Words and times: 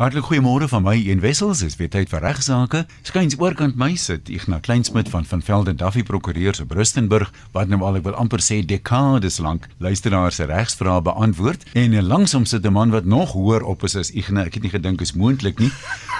Hartlik 0.00 0.24
goeiemôre 0.24 0.64
van 0.72 0.80
my 0.86 0.94
een 0.96 1.20
wessels, 1.20 1.60
is 1.60 1.74
weer 1.76 1.90
tyd 1.92 2.08
vir 2.08 2.22
regsaake. 2.24 2.86
Skyns 3.04 3.34
oorkant 3.36 3.76
my 3.76 3.90
sit 4.00 4.30
Ignas 4.32 4.62
Kleinsmid 4.64 5.10
van 5.12 5.26
van 5.28 5.42
Velden 5.44 5.76
Duffy 5.76 6.00
Prokureurs 6.02 6.62
op 6.64 6.72
Rustenburg, 6.72 7.28
wat 7.52 7.68
nou 7.68 7.82
al 7.84 7.98
ek 8.00 8.06
wil 8.06 8.16
amper 8.16 8.40
sê 8.40 8.62
dekades 8.64 9.36
lank 9.44 9.68
luisteraars 9.84 10.40
se 10.40 10.48
regsvrae 10.48 11.04
beantwoord 11.04 11.68
en 11.76 11.98
langsom 12.08 12.48
sit 12.48 12.64
'n 12.64 12.72
man 12.72 12.90
wat 12.90 13.04
nog 13.04 13.36
hoër 13.36 13.62
op 13.68 13.84
is 13.84 13.96
as 13.96 14.10
Ignas. 14.10 14.46
Ek 14.46 14.54
het 14.54 14.62
nie 14.62 14.72
gedink 14.72 15.00
is 15.00 15.12
moontlik 15.12 15.58
nie. 15.58 15.70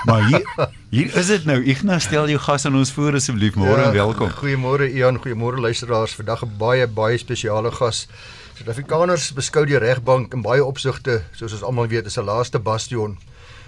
Maar 0.05 0.27
hier 0.29 0.69
hier 0.91 1.17
is 1.17 1.27
dit 1.27 1.45
nou. 1.45 1.65
Ignas, 1.65 2.05
stel 2.05 2.29
jou 2.29 2.39
gas 2.39 2.67
aan 2.67 2.77
ons 2.77 2.93
voor 2.93 3.15
asseblief. 3.15 3.55
Môre 3.55 3.81
ja, 3.81 3.87
en 3.87 3.93
welkom. 3.93 4.29
Goeiemôre 4.29 4.93
Ian, 4.93 5.17
goeiemôre 5.17 5.61
luisteraars. 5.61 6.15
Vandag 6.15 6.45
'n 6.45 6.59
baie 6.59 6.87
baie 6.87 7.19
spesiale 7.19 7.73
gas. 7.73 8.07
Suid-Afrikaners 8.55 9.33
beskou 9.33 9.65
die 9.65 9.79
regbank 9.79 10.35
in 10.35 10.43
baie 10.43 10.65
opsigte, 10.65 11.23
soos 11.33 11.53
ons 11.53 11.63
almal 11.63 11.89
weet, 11.89 12.07
as 12.07 12.19
'n 12.19 12.25
laaste 12.25 12.59
bastion 12.59 13.17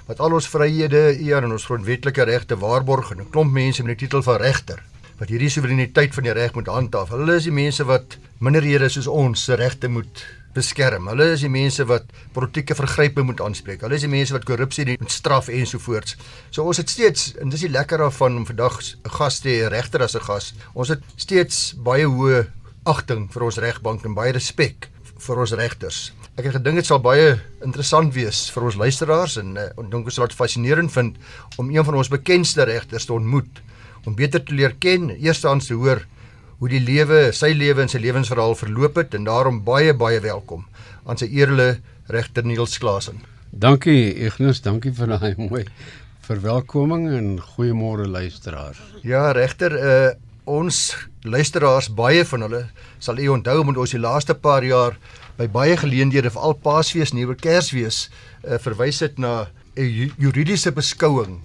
wat 0.06 0.20
al 0.20 0.32
ons 0.36 0.48
vryhede 0.48 1.04
eer 1.20 1.42
en 1.42 1.52
ons 1.52 1.64
grondwetlike 1.64 2.24
regte 2.28 2.56
waarborg 2.60 3.10
en 3.10 3.20
'n 3.20 3.30
klomp 3.30 3.52
mense 3.52 3.82
met 3.82 3.98
die 3.98 4.06
titel 4.06 4.22
van 4.22 4.36
regter 4.36 4.82
wat 5.18 5.28
hierdie 5.28 5.50
soewereiniteit 5.50 6.14
van 6.14 6.26
die 6.26 6.32
reg 6.32 6.54
moet 6.54 6.66
handhaaf. 6.66 7.12
Hulle 7.14 7.36
is 7.38 7.46
die 7.46 7.54
mense 7.54 7.84
wat 7.86 8.16
minderhede 8.42 8.88
soos 8.88 9.06
ons 9.06 9.44
se 9.44 9.54
regte 9.54 9.88
moet 9.88 10.24
beskerm. 10.54 11.08
Hulle 11.10 11.32
is 11.34 11.44
die 11.44 11.50
mense 11.50 11.84
wat 11.86 12.10
politieke 12.34 12.74
vergrype 12.74 13.22
moet 13.22 13.40
aanspreek. 13.40 13.82
Hulle 13.86 13.94
is 13.94 14.06
die 14.06 14.10
mense 14.10 14.34
wat 14.34 14.46
korrupsie 14.48 14.86
moet 14.86 15.12
straf 15.12 15.48
ensovoorts. 15.48 16.16
So 16.50 16.64
ons 16.64 16.82
het 16.82 16.90
steeds 16.90 17.32
en 17.42 17.48
dis 17.48 17.66
die 17.66 17.72
lekker 17.74 17.98
daarvan 17.98 18.36
om 18.36 18.46
vandag 18.46 18.80
'n 18.80 19.10
gas 19.18 19.40
te 19.40 19.48
hê, 19.48 19.68
regter 19.68 20.02
as 20.02 20.16
'n 20.16 20.20
gas. 20.20 20.54
Ons 20.74 20.88
het 20.88 21.00
steeds 21.16 21.74
baie 21.76 22.06
hoë 22.06 22.46
agting 22.84 23.32
vir 23.32 23.42
ons 23.42 23.58
regbank 23.58 24.04
en 24.04 24.14
baie 24.14 24.32
respek 24.32 24.88
vir 25.18 25.38
ons 25.38 25.52
regters. 25.52 26.12
Ek 26.34 26.48
het 26.48 26.56
gedink 26.56 26.80
dit 26.80 26.86
sal 26.88 26.98
baie 26.98 27.36
interessant 27.62 28.10
wees 28.16 28.48
vir 28.50 28.64
ons 28.66 28.76
luisteraars 28.80 29.36
en 29.38 29.52
uh, 29.54 29.68
en 29.78 29.90
dink 29.92 30.08
ons 30.10 30.16
sal 30.18 30.26
dit 30.26 30.34
fascinerend 30.34 30.90
vind 30.90 31.14
om 31.62 31.70
een 31.70 31.86
van 31.86 31.94
ons 32.00 32.10
bekendste 32.10 32.66
regters 32.66 33.06
te 33.06 33.14
ontmoet 33.14 33.60
om 34.02 34.16
beter 34.18 34.42
te 34.42 34.56
leer 34.58 34.74
ken, 34.82 35.12
eerstens 35.14 35.70
te 35.70 35.78
hoor 35.78 36.02
hoe 36.58 36.72
die 36.72 36.82
lewe, 36.82 37.28
sy 37.30 37.52
lewe 37.54 37.84
en 37.84 37.92
sy 37.92 38.02
lewensverhaal 38.02 38.58
verloop 38.58 38.98
het 38.98 39.14
en 39.14 39.30
daarom 39.30 39.62
baie 39.62 39.94
baie 39.94 40.18
welkom 40.26 40.66
aan 41.06 41.22
sy 41.22 41.30
eerlike 41.30 41.78
regter 42.10 42.42
Niels 42.42 42.80
Klasen. 42.82 43.22
Dankie 43.54 44.10
Ignas, 44.26 44.64
dankie 44.66 44.90
vir 44.92 45.14
daai 45.14 45.38
mooi 45.52 45.62
verwelkoming 46.26 47.12
en 47.14 47.34
goeiemôre 47.54 48.10
luisteraars. 48.10 48.82
Ja, 49.06 49.28
regter, 49.38 49.78
uh, 49.78 50.14
ons 50.50 50.96
luisteraars 51.22 51.92
baie 51.94 52.26
van 52.26 52.48
hulle 52.48 52.66
sal 52.98 53.22
u 53.22 53.36
onthou 53.38 53.60
omdat 53.62 53.86
ons 53.86 53.94
die 53.94 54.02
laaste 54.02 54.34
paar 54.34 54.66
jaar 54.66 54.98
by 55.38 55.48
baie 55.50 55.76
geleenthede 55.76 56.30
vir 56.30 56.42
al 56.46 56.54
Paasfees, 56.54 57.12
Nuwe 57.12 57.34
Kersfees 57.34 58.08
uh, 58.44 58.58
verwys 58.62 59.00
het 59.02 59.18
na 59.18 59.48
'n 59.76 60.12
juridiese 60.18 60.70
beskouing 60.72 61.40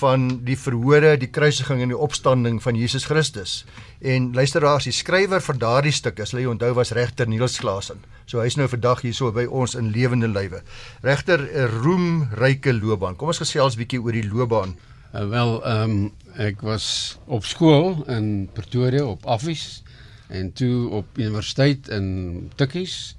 van 0.00 0.44
die 0.44 0.56
verhore, 0.58 1.16
die 1.18 1.30
kruisiging 1.30 1.82
en 1.82 1.92
die 1.92 1.98
opstanding 1.98 2.60
van 2.62 2.76
Jesus 2.78 3.04
Christus. 3.04 3.64
En 4.00 4.30
luisteraars, 4.34 4.86
die 4.86 4.94
skrywer 4.94 5.42
van 5.42 5.58
daardie 5.58 5.92
stuk, 5.92 6.20
as 6.20 6.32
jy 6.32 6.46
onthou, 6.48 6.72
was 6.78 6.92
regter 6.96 7.28
Niels 7.28 7.58
Klasen. 7.58 8.04
So 8.26 8.40
hy's 8.40 8.56
nou 8.56 8.68
vandag 8.70 9.02
hierso 9.02 9.32
by 9.32 9.46
ons 9.50 9.74
in 9.74 9.90
lewende 9.90 10.28
lywe. 10.28 10.62
Regter 11.02 11.40
'n 11.40 11.68
roemryke 11.82 12.72
loopbaan. 12.72 13.16
Kom 13.16 13.28
ons 13.28 13.42
gesels 13.42 13.76
bietjie 13.76 14.00
oor 14.00 14.12
die 14.12 14.28
loopbaan. 14.28 14.76
Uh, 15.12 15.28
wel, 15.28 15.64
ehm 15.64 15.90
um, 15.90 16.12
ek 16.36 16.60
was 16.62 17.18
op 17.26 17.44
skool 17.44 18.04
in 18.06 18.48
Pretoria 18.52 19.04
op 19.04 19.26
Affies 19.26 19.82
en 20.28 20.52
toe 20.52 20.88
op 20.88 21.18
universiteit 21.18 21.88
in 21.88 22.50
Tikkies 22.54 23.16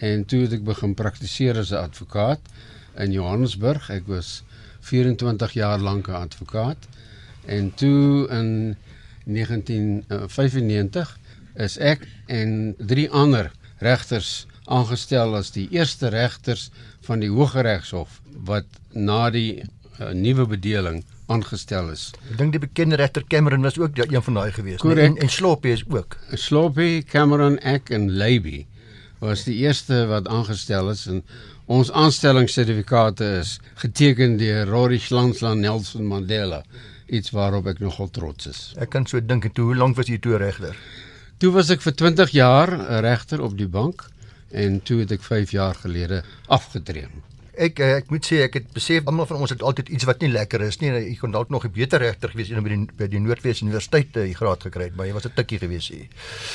en 0.00 0.24
toe 0.24 0.40
het 0.46 0.52
ek 0.56 0.64
begin 0.64 0.94
praktiseer 0.96 1.58
as 1.60 1.70
'n 1.72 1.84
advokaat 1.84 2.40
in 2.96 3.12
Johannesburg. 3.12 3.90
Ek 3.90 4.06
was 4.06 4.42
24 4.80 5.52
jaar 5.52 5.78
lank 5.78 6.08
'n 6.08 6.12
advokaat 6.12 6.88
en 7.46 7.74
toe 7.74 8.28
in 8.28 8.76
1995 9.24 11.18
is 11.54 11.78
ek 11.78 12.06
en 12.26 12.74
drie 12.78 13.10
ander 13.10 13.50
regters 13.78 14.46
aangestel 14.64 15.36
as 15.36 15.50
die 15.50 15.68
eerste 15.70 16.08
regters 16.08 16.70
van 17.00 17.20
die 17.20 17.30
Hooggeregshof 17.30 18.20
wat 18.46 18.64
na 18.92 19.30
die 19.30 19.62
uh, 19.62 20.10
nuwe 20.10 20.46
bedeling 20.46 21.04
aangestel 21.26 21.90
is. 21.90 22.10
Ek 22.30 22.38
dink 22.38 22.52
die 22.52 22.62
bekende 22.62 22.96
regter 22.96 23.24
Cameron 23.26 23.62
was 23.62 23.78
ook 23.78 23.98
een 23.98 24.22
van 24.22 24.34
daai 24.34 24.52
gewees, 24.52 24.82
nee, 24.82 25.04
en, 25.04 25.16
en 25.16 25.28
Sloppy 25.28 25.68
is 25.68 25.84
ook. 25.88 26.16
Sloppy, 26.34 27.02
Cameron, 27.02 27.58
ek 27.58 27.90
en 27.90 28.10
Leby 28.10 28.66
was 29.20 29.44
die 29.44 29.56
eerste 29.62 30.06
wat 30.10 30.28
aangestel 30.28 30.90
is 30.90 31.06
en 31.10 31.22
ons 31.70 31.92
aanstellingssertifikate 31.92 33.26
is 33.40 33.58
geteken 33.82 34.38
deur 34.40 34.66
Rory 34.68 34.98
Slansland 34.98 35.60
Nelson 35.60 36.08
Mandela 36.08 36.62
iets 37.06 37.34
waarop 37.34 37.66
ek 37.70 37.82
nogal 37.82 38.10
trots 38.14 38.48
is. 38.50 38.60
Ek 38.80 38.92
kan 38.94 39.06
so 39.06 39.20
dink 39.20 39.44
en 39.44 39.54
toe 39.54 39.70
hoe 39.70 39.78
lank 39.78 39.98
was 39.98 40.08
jy 40.10 40.20
toe 40.22 40.38
regter? 40.40 40.76
Toe 41.42 41.52
was 41.54 41.72
ek 41.74 41.82
vir 41.84 41.96
20 42.04 42.36
jaar 42.36 42.72
regter 43.04 43.42
op 43.44 43.56
die 43.58 43.68
bank 43.68 44.06
en 44.50 44.80
toe 44.84 45.02
het 45.02 45.12
ek 45.18 45.26
5 45.26 45.52
jaar 45.56 45.76
gelede 45.82 46.22
afgetree 46.48 47.08
ek 47.54 47.80
eh, 47.80 47.96
ek 48.00 48.10
moet 48.10 48.26
sê 48.26 48.42
ek 48.46 48.54
het 48.54 48.66
besef 48.74 49.06
almal 49.06 49.26
van 49.26 49.42
ons 49.44 49.50
het 49.50 49.62
altyd 49.62 49.88
iets 49.88 50.04
wat 50.08 50.20
nie 50.20 50.30
lekker 50.32 50.62
is 50.66 50.80
nie. 50.80 50.90
Jy 50.90 51.16
kon 51.20 51.32
dalk 51.32 51.50
nog 51.50 51.64
'n 51.64 51.72
beter 51.72 52.00
regter 52.00 52.30
gewees 52.30 52.48
het 52.48 52.62
by 52.62 52.68
die 52.68 52.86
by 52.96 53.06
die 53.06 53.20
Noordwes 53.20 53.62
Universiteit 53.62 54.12
die 54.12 54.34
graad 54.34 54.62
gekry 54.62 54.84
het, 54.84 54.96
maar 54.96 55.06
jy 55.06 55.12
was 55.12 55.26
'n 55.26 55.34
tikkie 55.34 55.58
gewees 55.58 55.88
hier. 55.88 56.06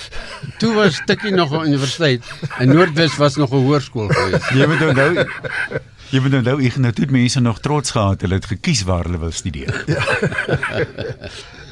Toe 0.59 0.73
was 0.73 1.01
tikkie 1.05 1.31
nog 1.31 1.51
'n 1.51 1.67
universiteit 1.67 2.23
en 2.59 2.67
Noordwes 2.69 3.17
was 3.17 3.35
nog 3.35 3.51
'n 3.51 3.65
hoërskool 3.65 4.07
gewees. 4.07 4.49
Jy 4.49 4.67
moet 4.67 4.81
onthou 4.81 5.25
Jy 6.13 6.19
moet 6.21 6.33
onthou 6.33 6.61
ek 6.61 6.75
het 6.77 6.95
toe 6.95 7.07
mense 7.09 7.41
nog 7.41 7.59
trots 7.59 7.91
gehad 7.91 8.21
hulle 8.21 8.37
het 8.37 8.45
gekies 8.45 8.83
waar 8.83 9.03
hulle 9.03 9.17
wil 9.17 9.31
studeer. 9.31 9.83
Ja. 9.95 10.03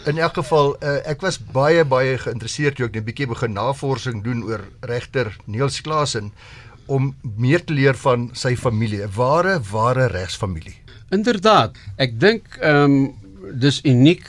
In 0.05 0.17
elk 0.17 0.33
geval, 0.33 0.75
uh, 0.83 0.97
ek 1.07 1.21
was 1.23 1.37
baie 1.39 1.85
baie 1.87 2.17
geïnteresseerd 2.19 2.75
toe 2.75 2.87
ek 2.89 2.95
net 2.97 3.03
'n 3.03 3.05
bietjie 3.07 3.27
begin 3.27 3.53
navorsing 3.53 4.23
doen 4.23 4.43
oor 4.43 4.59
regter 4.81 5.31
Niels 5.45 5.79
Klasen 5.81 6.33
om 6.85 7.15
meer 7.37 7.63
te 7.63 7.73
leer 7.73 7.95
van 7.95 8.29
sy 8.33 8.55
familie, 8.55 9.03
'n 9.03 9.11
ware 9.15 9.59
ware 9.71 10.07
regsfamilie. 10.07 10.75
Inderdaad, 11.11 11.77
ek 11.97 12.19
dink 12.19 12.57
ehm 12.61 12.83
um, 12.83 13.13
dis 13.59 13.81
uniek 13.83 14.23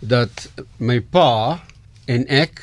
dat 0.00 0.48
my 0.78 1.00
pa 1.00 1.60
en 2.06 2.26
ek 2.28 2.60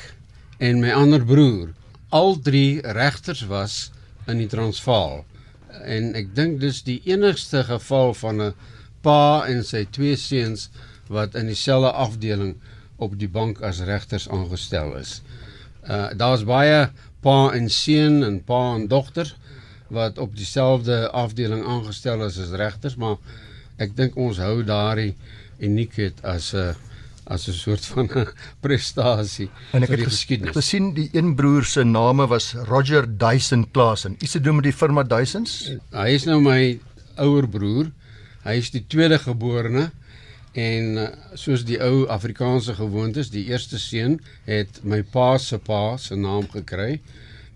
en 0.58 0.80
my 0.80 0.92
ander 0.92 1.24
broer 1.24 1.74
al 2.08 2.38
drie 2.40 2.80
regters 2.80 3.42
was 3.50 3.90
in 4.26 4.38
die 4.38 4.48
Transvaal. 4.48 5.24
En 5.84 6.14
ek 6.16 6.32
dink 6.34 6.60
dis 6.62 6.82
die 6.86 7.00
enigste 7.04 7.64
geval 7.64 8.14
van 8.14 8.42
'n 8.42 8.54
pa 9.02 9.44
en 9.46 9.64
sy 9.64 9.84
twee 9.90 10.16
seuns 10.16 10.70
wat 11.08 11.34
in 11.34 11.46
dieselfde 11.46 11.92
afdeling 11.92 12.56
op 12.96 13.18
die 13.18 13.28
bank 13.28 13.60
as 13.60 13.80
regters 13.80 14.28
aangestel 14.28 14.96
is. 14.96 15.20
Uh 15.86 16.10
daar's 16.16 16.44
baie 16.44 16.88
pa 17.24 17.52
en 17.56 17.68
seun 17.70 18.22
en 18.24 18.40
pa 18.44 18.74
en 18.74 18.86
dogter 18.88 19.34
wat 19.88 20.18
op 20.18 20.36
dieselfde 20.36 21.10
afdeling 21.10 21.64
aangestel 21.64 22.24
is 22.26 22.38
as 22.42 22.54
regters, 22.58 22.96
maar 22.96 23.16
ek 23.78 23.94
dink 23.96 24.16
ons 24.16 24.40
hou 24.42 24.62
daardie 24.66 25.14
uniekheid 25.62 26.22
as 26.24 26.54
'n 26.54 26.74
as 27.26 27.48
'n 27.48 27.52
soort 27.52 27.86
van 27.86 28.08
'n 28.14 28.26
prestasie 28.64 29.50
en 29.72 29.82
ek 29.82 29.88
het 29.88 30.04
geskiedenis. 30.06 30.54
gesien 30.54 30.94
die 30.94 31.08
een 31.12 31.34
broer 31.34 31.64
se 31.64 31.84
name 31.84 32.26
was 32.26 32.54
Roger 32.54 33.06
Dyson 33.18 33.70
Klasen. 33.70 34.16
Is 34.18 34.32
dit 34.32 34.44
doen 34.44 34.54
met 34.54 34.64
die 34.64 34.72
firma 34.72 35.02
Dysons? 35.02 35.72
Hy 35.90 36.08
is 36.08 36.24
nou 36.24 36.40
my 36.40 36.78
ouer 37.16 37.48
broer. 37.48 37.90
Hy 38.44 38.58
is 38.62 38.70
die 38.70 38.84
tweede 38.86 39.18
geborene 39.18 39.90
en 40.56 40.98
eh, 40.98 41.08
soos 41.36 41.66
die 41.68 41.76
ou 41.84 42.06
Afrikaanse 42.12 42.74
gewoontes, 42.78 43.30
die 43.32 43.44
eerste 43.50 43.78
seun 43.80 44.18
het 44.48 44.80
my 44.82 45.02
pa 45.12 45.36
se 45.42 45.58
pa 45.60 45.96
se 46.00 46.16
naam 46.16 46.48
gekry. 46.52 47.00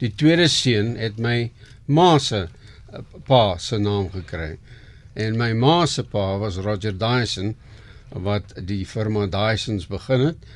Die 0.01 0.13
tweede 0.13 0.49
seun 0.53 0.97
het 1.01 1.19
my 1.21 1.51
ma 1.89 2.19
se 2.21 2.45
eh, 2.47 3.03
pa 3.27 3.57
se 3.59 3.81
naam 3.81 4.11
gekry. 4.13 4.59
En 5.17 5.39
my 5.41 5.53
ma 5.57 5.87
se 5.87 6.05
pa 6.05 6.37
was 6.43 6.61
Roger 6.61 6.97
Dyson 6.97 7.55
wat 8.11 8.53
die 8.67 8.85
firma 8.87 9.27
Dysons 9.31 9.87
begin 9.89 10.27
het. 10.31 10.51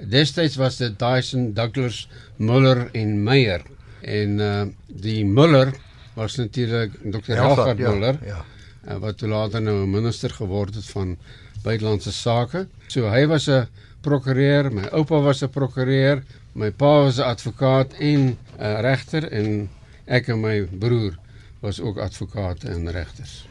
Destyds 0.00 0.56
was 0.56 0.78
dit 0.80 0.96
Dyson, 0.98 1.52
Douglas, 1.52 2.06
Muller 2.36 2.88
en 2.96 3.18
Meyer. 3.24 3.66
En 4.00 4.38
uh 4.40 4.62
die 4.86 5.24
Muller 5.24 5.74
was 6.14 6.36
natuurlik 6.36 6.96
Dr. 7.04 7.36
Helgard 7.36 7.78
ja, 7.78 7.90
Muller. 7.90 8.18
Ja. 8.24 8.44
Uh, 8.88 8.96
wat 8.96 9.18
toe 9.18 9.28
later 9.28 9.60
nou 9.62 9.82
'n 9.82 9.90
minister 9.90 10.30
geword 10.30 10.74
het 10.74 10.88
van 10.96 11.18
buitelandse 11.62 12.12
sake. 12.12 12.66
So 12.88 13.08
hy 13.08 13.26
was 13.26 13.48
'n 13.48 13.66
prokureur, 14.02 14.70
my 14.72 14.88
oupa 14.92 15.22
was 15.22 15.42
'n 15.42 15.48
prokureur, 15.48 16.22
my 16.54 16.70
pa 16.70 17.04
was 17.04 17.18
'n 17.18 17.24
advokaat 17.24 17.92
en 17.98 18.38
'n 18.58 18.80
regter 18.80 19.28
en 19.32 19.68
ek 20.06 20.28
en 20.28 20.40
my 20.40 20.68
broer 20.78 21.14
was 21.60 21.80
ook 21.80 21.98
advokate 21.98 22.68
en 22.68 22.90
regters. 22.90 23.46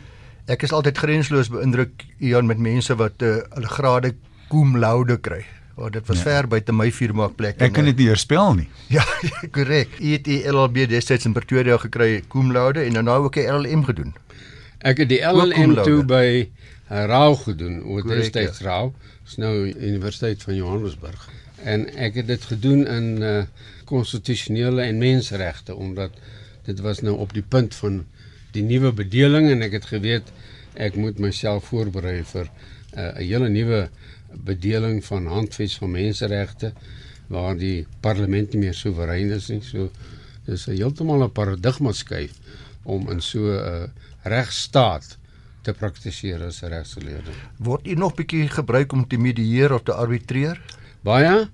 Ek 0.45 0.63
is 0.63 0.71
altyd 0.71 0.97
grensloos 0.97 1.49
beïndruk 1.49 2.05
Ian 2.19 2.45
met 2.49 2.57
mense 2.57 2.95
wat 2.95 3.21
uh, 3.21 3.37
hulle 3.53 3.67
grade 3.67 4.15
cum 4.49 4.77
laude 4.77 5.19
kry. 5.21 5.45
Oh, 5.79 5.87
dit 5.91 6.07
was 6.07 6.17
ja. 6.17 6.23
ver 6.23 6.47
buite 6.47 6.73
my 6.75 6.89
vuurmaakplek. 6.91 7.61
Ek 7.63 7.71
kan 7.71 7.85
dit 7.87 7.95
nie 8.01 8.09
heerspel 8.09 8.55
nie. 8.57 8.67
Ja, 8.97 9.05
korrek. 9.55 9.93
Jy 10.01 10.17
het 10.17 10.25
die 10.25 10.41
LLB 10.49 10.89
destyds 10.91 11.29
in 11.29 11.35
Pretoria 11.37 11.77
gekry 11.79 12.23
cum 12.27 12.51
laude 12.51 12.83
en 12.83 12.97
dan 12.97 13.07
nou 13.07 13.23
ook 13.29 13.37
'n 13.37 13.47
LLM 13.47 13.85
gedoen. 13.85 14.15
Ek 14.79 14.97
het 14.97 15.09
die 15.09 15.21
LLM 15.21 15.75
toe 15.83 16.03
by 16.03 16.49
uh, 16.91 17.05
Rau 17.05 17.35
gedoen, 17.35 17.83
oor 17.83 18.01
Korrek, 18.01 18.33
destyds 18.33 18.61
Rau. 18.65 18.93
Dis 19.23 19.37
nou 19.37 19.53
Universiteit 19.67 20.43
van 20.43 20.55
Johannesburg. 20.55 21.29
En 21.63 21.87
ek 21.95 22.21
het 22.21 22.27
dit 22.27 22.43
gedoen 22.53 22.87
in 22.87 23.09
uh 23.21 23.41
konstitusionele 23.89 24.83
en 24.85 24.99
menseregte 25.01 25.73
omdat 25.75 26.11
dit 26.67 26.79
was 26.85 26.99
nou 27.01 27.15
op 27.17 27.33
die 27.33 27.41
punt 27.41 27.75
van 27.75 28.03
die 28.53 28.61
nuwe 28.61 28.91
bedeling 28.93 29.49
en 29.49 29.65
ek 29.65 29.79
het 29.79 29.87
geweet 29.89 30.29
ek 30.77 30.97
moet 31.01 31.17
myself 31.17 31.71
voorberei 31.71 32.19
vir 32.23 32.45
uh, 32.45 33.17
'n 33.17 33.25
hele 33.25 33.49
nuwe 33.49 33.89
bedeling 34.45 35.01
van 35.05 35.25
handves 35.25 35.77
van 35.81 35.91
menseregte 35.91 36.73
waar 37.27 37.57
die 37.57 37.87
parlement 38.01 38.53
nie 38.53 38.61
meer 38.65 38.73
soewerein 38.73 39.31
is 39.31 39.49
nie. 39.49 39.61
So 39.61 39.89
dis 40.45 40.67
'n 40.67 40.77
heeltemal 40.77 41.23
'n 41.23 41.31
paradigma 41.31 41.91
skuif 41.91 42.33
om 42.83 43.09
in 43.09 43.21
so 43.21 43.39
'n 43.39 43.57
uh, 43.57 43.89
regstaat 44.23 45.17
te 45.61 45.73
praktiseer 45.73 46.43
as 46.45 46.61
'n 46.63 46.71
regsgeleerde. 46.73 47.31
Word 47.57 47.87
u 47.87 47.93
nog 47.93 48.15
bietjie 48.15 48.47
gebruik 48.47 48.91
om 48.91 49.07
te 49.07 49.17
medieer 49.17 49.73
of 49.73 49.83
te 49.83 49.93
arbitreer? 49.93 50.61
Baie 51.01 51.49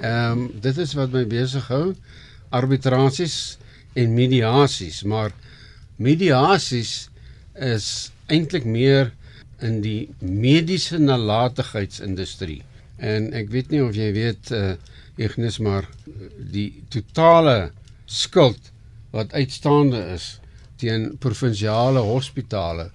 ehm 0.00 0.38
um, 0.38 0.50
dit 0.60 0.78
is 0.78 0.94
wat 0.94 1.12
my 1.12 1.26
besig 1.26 1.66
hou 1.68 1.94
arbitrasies 2.50 3.58
en 3.94 4.14
mediasies, 4.14 5.02
maar 5.02 5.32
mediasies 5.96 7.08
is 7.54 8.10
eintlik 8.26 8.64
meer 8.64 9.12
in 9.60 9.80
die 9.84 10.08
mediese 10.18 10.98
nalatigheidsindustrie. 10.98 12.62
En 12.96 13.32
ek 13.36 13.50
weet 13.52 13.70
nie 13.70 13.82
of 13.84 13.96
jy 13.96 14.12
weet 14.16 14.50
uh 14.50 14.74
Ignis 15.20 15.58
maar 15.60 15.84
die 16.52 16.70
totale 16.88 17.72
skuld 18.08 18.70
wat 19.12 19.34
uitstaande 19.36 19.98
is 20.14 20.38
teen 20.80 21.18
provinsiale 21.20 22.00
hospitale 22.00 22.88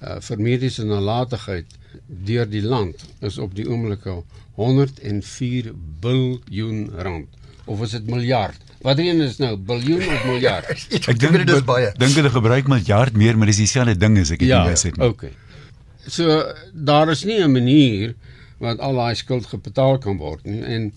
uh 0.00 0.16
vir 0.24 0.40
mediese 0.40 0.84
nalatigheid 0.84 1.76
deur 2.06 2.48
die 2.48 2.62
land 2.62 3.04
is 3.26 3.38
op 3.38 3.54
die 3.54 3.66
oomblik 3.68 4.06
al 4.06 4.24
104 4.60 5.72
biljoen 6.00 6.88
rand 6.96 7.28
of 7.70 7.82
is 7.82 7.90
dit 7.90 8.06
miljard? 8.10 8.56
Wat 8.82 8.98
een 8.98 9.20
is 9.20 9.36
nou 9.38 9.52
biljoen 9.56 10.02
of 10.02 10.24
miljard? 10.24 10.70
Ek 11.10 11.18
dink 11.20 11.36
dit 11.42 11.52
is 11.52 11.64
baie. 11.68 11.92
Dink 12.00 12.16
hulle 12.18 12.32
gebruik 12.32 12.70
miljard 12.72 13.16
meer, 13.16 13.36
maar 13.38 13.50
dis 13.52 13.60
dieselfde 13.60 13.94
ding 14.00 14.16
as 14.18 14.32
ek 14.34 14.40
dit 14.42 14.50
ja, 14.50 14.64
nie 14.64 14.72
wys 14.72 14.86
het 14.88 14.96
nie. 14.96 15.10
Okay. 15.12 15.30
So 16.08 16.40
daar 16.72 17.12
is 17.12 17.24
nie 17.28 17.38
'n 17.44 17.52
manier 17.52 18.16
wat 18.60 18.80
al 18.80 18.96
daai 18.96 19.14
skuld 19.14 19.46
gebetaal 19.46 19.98
kan 19.98 20.18
word 20.20 20.44
nie 20.44 20.60
en 20.64 20.90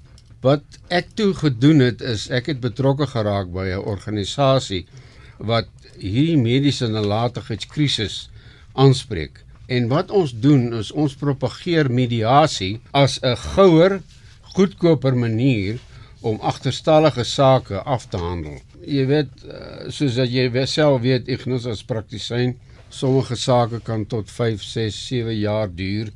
wat 0.43 0.63
ek 0.91 1.13
toe 1.19 1.31
gedoen 1.33 1.79
het 1.79 2.01
is 2.01 2.27
ek 2.29 2.49
het 2.51 2.59
betrokke 2.63 3.07
geraak 3.07 3.51
by 3.51 3.67
'n 3.71 3.85
organisasie 3.93 4.85
wat 5.37 5.69
hierdie 5.95 6.39
mediese 6.39 6.87
nalatigheidskrisis 6.87 8.29
aanspreek. 8.73 9.43
En 9.67 9.87
wat 9.87 10.11
ons 10.11 10.33
doen 10.43 10.73
is 10.73 10.91
ons 10.91 11.15
propageer 11.15 11.89
mediasie 11.91 12.79
as 12.91 13.19
'n 13.21 13.35
gouer, 13.35 14.01
goedkoper 14.55 15.15
manier 15.15 15.79
om 16.21 16.39
agterstallige 16.39 17.23
sake 17.23 17.81
af 17.81 18.05
te 18.07 18.17
handel. 18.17 18.59
Jy 18.85 19.05
weet 19.05 19.31
eh, 19.47 19.89
soos 19.89 20.15
dat 20.15 20.29
jy 20.31 20.65
self 20.65 21.01
weet 21.01 21.27
Ignis 21.27 21.65
as 21.65 21.83
praktisyn, 21.83 22.57
sommige 22.89 23.35
sake 23.35 23.79
kan 23.79 24.05
tot 24.05 24.31
5, 24.31 24.63
6, 24.63 25.07
7 25.07 25.35
jaar 25.35 25.69
duur. 25.75 26.11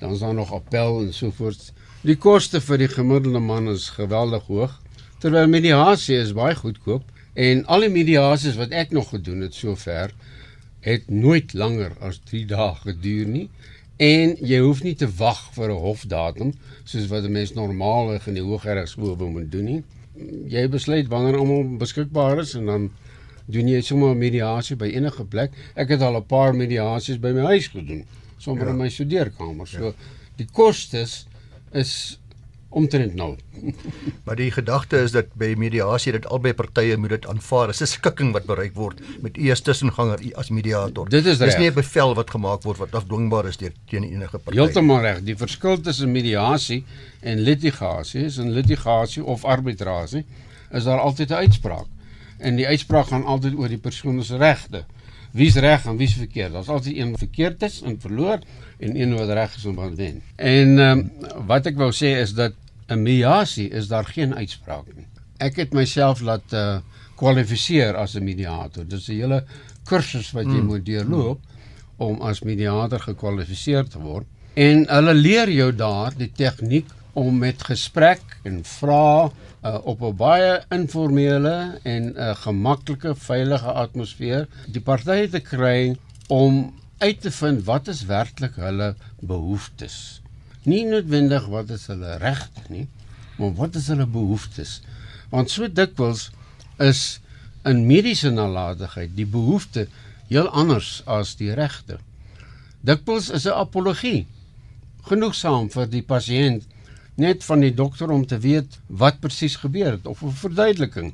Dan 0.00 0.12
is 0.12 0.20
daar 0.20 0.34
nog 0.34 0.52
appel 0.52 1.00
en 1.00 1.12
so 1.12 1.30
voort. 1.30 1.72
Die 2.02 2.16
koste 2.16 2.60
vir 2.60 2.78
die 2.78 2.88
gemiddelde 2.88 3.40
man 3.40 3.68
is 3.68 3.90
geweldig 3.90 4.42
hoog, 4.46 4.80
terwyl 5.18 5.48
mediasie 5.48 6.18
is 6.20 6.34
baie 6.36 6.54
goedkoop 6.54 7.04
en 7.34 7.64
al 7.66 7.80
die 7.86 7.92
mediasies 7.92 8.58
wat 8.60 8.74
ek 8.76 8.92
nog 8.92 9.08
gedoen 9.14 9.40
het 9.46 9.54
sover 9.54 10.12
het 10.84 11.08
nooit 11.10 11.54
langer 11.56 11.92
as 12.04 12.18
3 12.28 12.44
dae 12.50 12.74
geduur 12.82 13.26
nie 13.30 13.48
en 14.04 14.34
jy 14.42 14.58
hoef 14.60 14.82
nie 14.84 14.94
te 14.98 15.06
wag 15.18 15.40
vir 15.54 15.70
'n 15.70 15.80
hofdatum 15.80 16.52
soos 16.84 17.06
wat 17.12 17.24
'n 17.24 17.32
mens 17.32 17.54
normaalweg 17.54 18.26
in 18.28 18.34
die 18.34 18.42
hooggeregshowe 18.42 19.24
moet 19.30 19.50
doen 19.52 19.64
nie. 19.64 19.82
Jy 20.48 20.68
besluit 20.68 21.08
wanneer 21.08 21.38
almal 21.38 21.76
beskikbaar 21.78 22.38
is 22.40 22.54
en 22.54 22.66
dan 22.66 22.90
doen 23.46 23.68
jy 23.68 23.80
sommer 23.80 24.16
mediasie 24.16 24.76
by 24.76 24.86
enige 24.86 25.24
plek. 25.24 25.52
Ek 25.76 25.88
het 25.88 26.00
al 26.02 26.16
'n 26.16 26.26
paar 26.26 26.54
mediasies 26.54 27.18
by 27.20 27.32
my 27.32 27.44
huis 27.44 27.68
gedoen, 27.68 28.04
sommer 28.38 28.64
Ja. 28.66 28.70
in 28.70 28.76
my 28.78 28.88
studeerkamer. 28.88 29.66
So 29.66 29.84
ja. 29.84 29.92
die 30.36 30.46
kostes 30.52 31.26
is 31.72 32.18
omtrent 32.74 33.14
nul. 33.14 33.36
Maar 34.24 34.36
die 34.36 34.50
gedagte 34.50 34.98
is 35.06 35.14
dat 35.14 35.30
by 35.38 35.54
mediasie 35.58 36.12
dat 36.16 36.26
albei 36.26 36.52
partye 36.56 36.96
moet 37.00 37.14
dit 37.14 37.26
aanvaar. 37.30 37.70
Dis 37.72 37.82
'n 37.82 37.86
skikking 37.86 38.32
wat 38.32 38.46
bereik 38.50 38.74
word 38.74 39.00
met 39.22 39.36
u 39.36 39.50
as 39.50 39.60
tussenganger 39.60 40.20
u 40.22 40.32
as 40.34 40.50
mediator. 40.50 41.08
Dit 41.08 41.26
is 41.26 41.38
reg. 41.38 41.58
nie 41.58 41.70
'n 41.70 41.74
bevel 41.74 42.14
wat 42.14 42.30
gemaak 42.30 42.62
word 42.62 42.78
wat 42.78 42.94
afdwingbaar 42.94 43.46
is 43.46 43.56
deur 43.56 43.72
teen 43.86 44.04
enige 44.04 44.38
party. 44.38 44.58
Heeltemal 44.58 45.00
reg. 45.00 45.22
Die 45.22 45.36
verskil 45.36 45.80
tussen 45.80 46.12
mediasie 46.12 46.84
en 47.20 47.38
litigasie 47.38 48.24
is 48.24 48.38
in 48.38 48.50
litigasie 48.50 49.24
of 49.24 49.44
arbitrasie 49.44 50.24
is 50.70 50.84
daar 50.84 50.98
altyd 50.98 51.30
'n 51.30 51.34
uitspraak. 51.34 51.86
En 52.38 52.56
die 52.56 52.66
uitspraak 52.66 53.06
gaan 53.06 53.24
altyd 53.24 53.54
oor 53.54 53.68
die 53.68 53.78
persoon 53.78 54.24
se 54.24 54.36
regte. 54.36 54.84
Wie's 55.34 55.54
reg 55.54 55.86
en 55.86 55.96
wie's 55.96 56.14
verkeerd? 56.14 56.52
Daar's 56.52 56.68
altyd 56.68 56.96
een 56.96 57.18
verkeerd 57.18 57.62
is 57.62 57.82
en 57.82 58.00
verloor 58.00 58.38
en 58.78 59.00
een 59.00 59.14
wat 59.16 59.28
reg 59.28 59.56
is 59.56 59.64
en 59.64 59.74
wat 59.74 59.94
wen. 59.94 60.22
En 60.36 60.78
um, 60.78 61.10
wat 61.46 61.66
ek 61.66 61.76
wou 61.76 61.90
sê 61.90 62.14
is 62.20 62.34
dat 62.34 62.52
'n 62.94 63.02
mediasie 63.02 63.68
is 63.70 63.88
daar 63.88 64.04
geen 64.04 64.34
uitspraak 64.34 64.86
nie. 64.96 65.06
Ek 65.38 65.56
het 65.56 65.72
myself 65.72 66.20
laat 66.20 66.52
uh 66.52 66.78
kwalifiseer 67.16 67.96
as 67.96 68.14
'n 68.14 68.24
mediator. 68.24 68.84
Dis 68.84 69.08
'n 69.08 69.12
hele 69.12 69.44
kursus 69.84 70.32
wat 70.32 70.44
jy 70.44 70.60
mm. 70.60 70.66
moet 70.66 70.84
deurloop 70.86 71.40
om 71.96 72.20
as 72.20 72.42
mediator 72.42 73.00
gekwalifiseer 73.00 73.88
te 73.88 73.98
word. 73.98 74.26
En 74.54 74.84
hulle 74.88 75.14
leer 75.14 75.50
jou 75.50 75.72
daar 75.74 76.12
die 76.16 76.32
tegniek 76.32 76.86
om 77.12 77.38
met 77.38 77.62
gesprek 77.62 78.22
en 78.42 78.64
vrae 78.64 79.30
uh, 79.64 79.78
op 79.82 80.02
'n 80.02 80.16
baie 80.16 80.62
informele 80.70 81.78
en 81.82 82.02
'n 82.02 82.16
uh, 82.16 82.34
gemaklike, 82.34 83.14
veilige 83.14 83.72
atmosfeer 83.72 84.48
die 84.66 84.80
partye 84.80 85.28
te 85.28 85.40
kry 85.40 85.96
om 86.28 86.74
uit 86.98 87.20
te 87.20 87.30
vind 87.30 87.64
wat 87.64 87.88
is 87.88 88.04
werklik 88.04 88.54
hulle 88.56 88.94
behoeftes. 89.20 90.20
Nie 90.64 90.84
noodwendig 90.88 91.46
wat 91.52 91.70
is 91.70 91.86
hulle 91.92 92.16
regte 92.22 92.64
nie, 92.72 92.86
maar 93.36 93.52
wat 93.58 93.76
is 93.76 93.90
hulle 93.92 94.06
behoeftes? 94.06 94.78
Want 95.32 95.50
so 95.50 95.68
dikwels 95.68 96.30
is 96.80 97.20
in 97.68 97.84
mediese 97.88 98.30
nalatigheid 98.32 99.12
die 99.16 99.28
behoefte 99.28 99.86
heel 100.28 100.48
anders 100.48 101.02
as 101.10 101.34
die 101.40 101.52
regte. 101.52 101.98
Dikwels 102.80 103.30
is 103.30 103.46
'n 103.46 103.58
apologie 103.60 104.26
genoegsaam 105.08 105.68
vir 105.70 105.86
die 105.86 106.02
pasiënt 106.02 106.64
net 107.16 107.44
van 107.44 107.60
die 107.60 107.74
dokter 107.74 108.10
om 108.10 108.26
te 108.26 108.38
weet 108.38 108.78
wat 108.88 109.20
presies 109.20 109.56
gebeur 109.56 109.92
het 109.96 110.06
of 110.06 110.22
'n 110.22 110.32
verduideliking. 110.32 111.12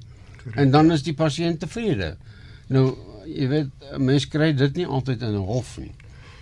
En 0.55 0.71
dan 0.71 0.93
is 0.93 1.03
die 1.03 1.15
pasiënt 1.15 1.61
tevrede. 1.61 2.17
Nou, 2.69 2.97
jy 3.27 3.49
weet, 3.49 3.71
'n 3.93 4.05
mens 4.05 4.29
kry 4.29 4.53
dit 4.55 4.77
nie 4.77 4.87
altyd 4.87 5.23
in 5.23 5.35
'n 5.35 5.47
hof 5.47 5.79
nie. 5.79 5.93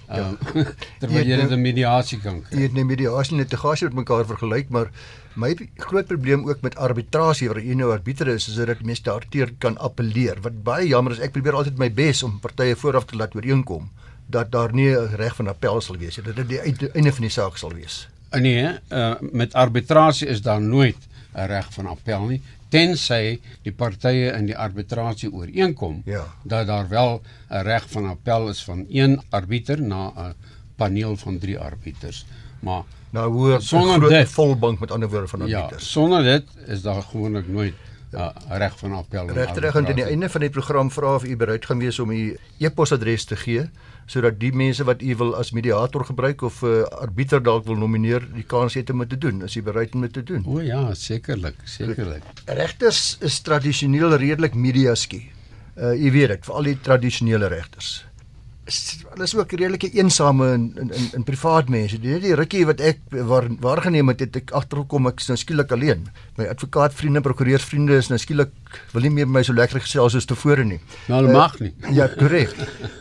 Ja. 0.08 0.28
Um, 0.28 0.38
terwyl 1.00 1.26
jy 1.28 1.36
dit 1.36 1.50
in 1.50 1.60
mediasie 1.60 2.18
kan 2.22 2.34
Jy 2.38 2.44
kry. 2.48 2.62
het 2.62 2.72
nou 2.72 2.84
mediasie 2.88 3.34
en 3.36 3.42
litigasie 3.42 3.86
met 3.90 3.94
mekaar 3.94 4.24
vergelyk, 4.26 4.68
maar 4.72 4.90
my 5.36 5.50
groot 5.76 6.06
probleem 6.06 6.46
ook 6.48 6.60
met 6.64 6.76
arbitrasie 6.76 7.48
waar 7.48 7.60
jy 7.60 7.74
nou 7.74 7.90
arbiter 7.92 8.28
is, 8.28 8.48
is 8.48 8.54
dat 8.56 8.80
mense 8.82 9.02
daarteer 9.02 9.52
kan 9.58 9.76
appeleer. 9.78 10.40
Wat 10.42 10.62
baie 10.64 10.88
jammer 10.88 11.12
is, 11.12 11.20
ek 11.20 11.32
probeer 11.32 11.52
altyd 11.60 11.78
my 11.78 11.90
bes 11.92 12.22
om 12.22 12.38
partye 12.40 12.74
vooraf 12.76 13.04
te 13.04 13.16
laat 13.16 13.34
ooreenkom 13.36 13.90
dat 14.28 14.50
daar 14.52 14.72
nie 14.74 14.90
'n 14.96 15.14
reg 15.16 15.36
van 15.36 15.48
appel 15.48 15.80
sal 15.80 15.96
wees 15.96 16.16
nie, 16.16 16.24
dat 16.26 16.36
dit 16.36 16.48
die 16.48 16.60
einde- 16.60 17.12
van 17.12 17.22
die 17.22 17.30
saak 17.30 17.56
sal 17.56 17.72
wees. 17.72 18.08
Nee, 18.32 18.78
uh, 18.92 19.14
met 19.32 19.54
arbitrasie 19.54 20.26
is 20.28 20.42
daar 20.42 20.60
nooit 20.60 20.96
'n 21.34 21.46
reg 21.46 21.72
van 21.72 21.86
appel 21.86 22.26
nie 22.26 22.42
tensy 22.68 23.40
die 23.62 23.72
partye 23.72 24.32
in 24.32 24.46
die 24.46 24.56
arbitrasie 24.56 25.32
ooreenkom 25.32 26.02
Ja. 26.04 26.25
dat 26.44 26.66
daar 26.66 26.88
wel 26.88 27.22
'n 27.50 27.62
reg 27.62 27.84
van 27.90 28.06
appel 28.08 28.48
is 28.48 28.64
van 28.64 28.84
een 28.88 29.20
arbiter 29.30 29.82
na 29.82 30.12
'n 30.16 30.34
paneel 30.76 31.16
van 31.16 31.38
3 31.38 31.58
arbiters. 31.58 32.26
Maar 32.60 32.82
Nou 33.10 33.32
hoor 33.32 33.62
Sonder 33.62 33.96
'n 34.06 34.08
dit- 34.08 34.28
volbank 34.28 34.78
met 34.80 34.90
ander 34.90 35.08
woorde 35.08 35.28
van 35.28 35.46
ja, 35.46 35.58
arbiters. 35.60 35.90
sonder 35.90 36.22
dit 36.22 36.44
is 36.66 36.82
daar 36.82 37.02
gewoonlik 37.02 37.48
nooit 37.48 37.75
'n 38.12 38.16
uh, 38.16 38.56
reg 38.56 38.78
van 38.78 38.92
appel. 38.92 39.28
in 39.28 39.34
Regtereg 39.34 39.76
aan 39.76 39.84
die 39.84 40.04
einde 40.04 40.28
van 40.28 40.40
die 40.40 40.50
program 40.50 40.90
vra 40.90 41.14
of 41.14 41.24
u 41.24 41.36
bereid 41.36 41.66
gaan 41.66 41.78
wees 41.78 41.98
om 41.98 42.10
u 42.10 42.36
e-posadres 42.58 43.24
te 43.24 43.36
gee 43.36 43.68
sodat 44.08 44.38
die 44.40 44.52
mense 44.52 44.84
wat 44.84 45.02
u 45.02 45.14
wil 45.16 45.34
as 45.36 45.50
mediator 45.52 46.04
gebruik 46.04 46.42
of 46.42 46.62
'n 46.62 46.66
uh, 46.66 46.82
arbiter 47.04 47.42
dalk 47.42 47.64
wil 47.64 47.76
nomineer, 47.76 48.24
die 48.34 48.44
kans 48.44 48.74
het 48.74 48.90
om 48.90 48.98
dit 48.98 49.08
te 49.08 49.18
doen. 49.18 49.42
Is 49.42 49.56
u 49.56 49.62
bereid 49.62 49.94
om 49.94 50.00
dit 50.00 50.12
te 50.12 50.22
doen? 50.22 50.44
O 50.46 50.60
ja, 50.60 50.94
sekerlik, 50.94 51.56
sekerlik. 51.64 52.22
Regters 52.44 53.16
is 53.20 53.40
tradisioneel 53.40 54.16
redelik 54.16 54.54
mediaskie. 54.54 55.30
Uh 55.76 56.04
u 56.04 56.10
weet 56.10 56.28
dit, 56.28 56.44
veral 56.44 56.62
die 56.62 56.80
tradisionele 56.80 57.46
regters. 57.46 58.07
Is- 58.68 59.00
hulle 59.10 59.25
is 59.25 59.34
ook 59.34 59.52
redelike 59.56 59.88
eensame 59.96 60.52
in 60.54 60.64
in 60.80 60.90
in, 60.94 61.08
in 61.18 61.25
privaat 61.25 61.68
mense. 61.72 61.98
Die 62.00 62.18
die 62.20 62.34
rukkie 62.37 62.64
wat 62.68 62.80
ek 62.84 62.98
waar 63.10 63.48
waargeneem 63.60 64.08
het, 64.12 64.20
het 64.20 64.37
ek 64.37 64.52
agtergekom 64.56 65.08
ek 65.10 65.20
is 65.25 65.28
nou 65.32 65.37
skielik 65.40 65.72
alleen. 65.72 66.06
My 66.38 66.46
advokaatvriende, 66.52 67.20
prokureursvriende 67.25 67.96
is 67.98 68.08
nou 68.12 68.18
skielik 68.20 68.52
wil 68.92 69.02
nie 69.02 69.10
meer 69.10 69.26
met 69.26 69.38
my 69.40 69.42
so 69.48 69.52
lekker 69.56 69.80
gesels 69.80 70.12
soos 70.12 70.26
tevore 70.28 70.64
nie. 70.64 70.78
Nou 71.08 71.22
hulle 71.22 71.32
mag 71.32 71.58
nie. 71.60 71.72
Ja, 71.98 72.06
korrek. 72.12 72.52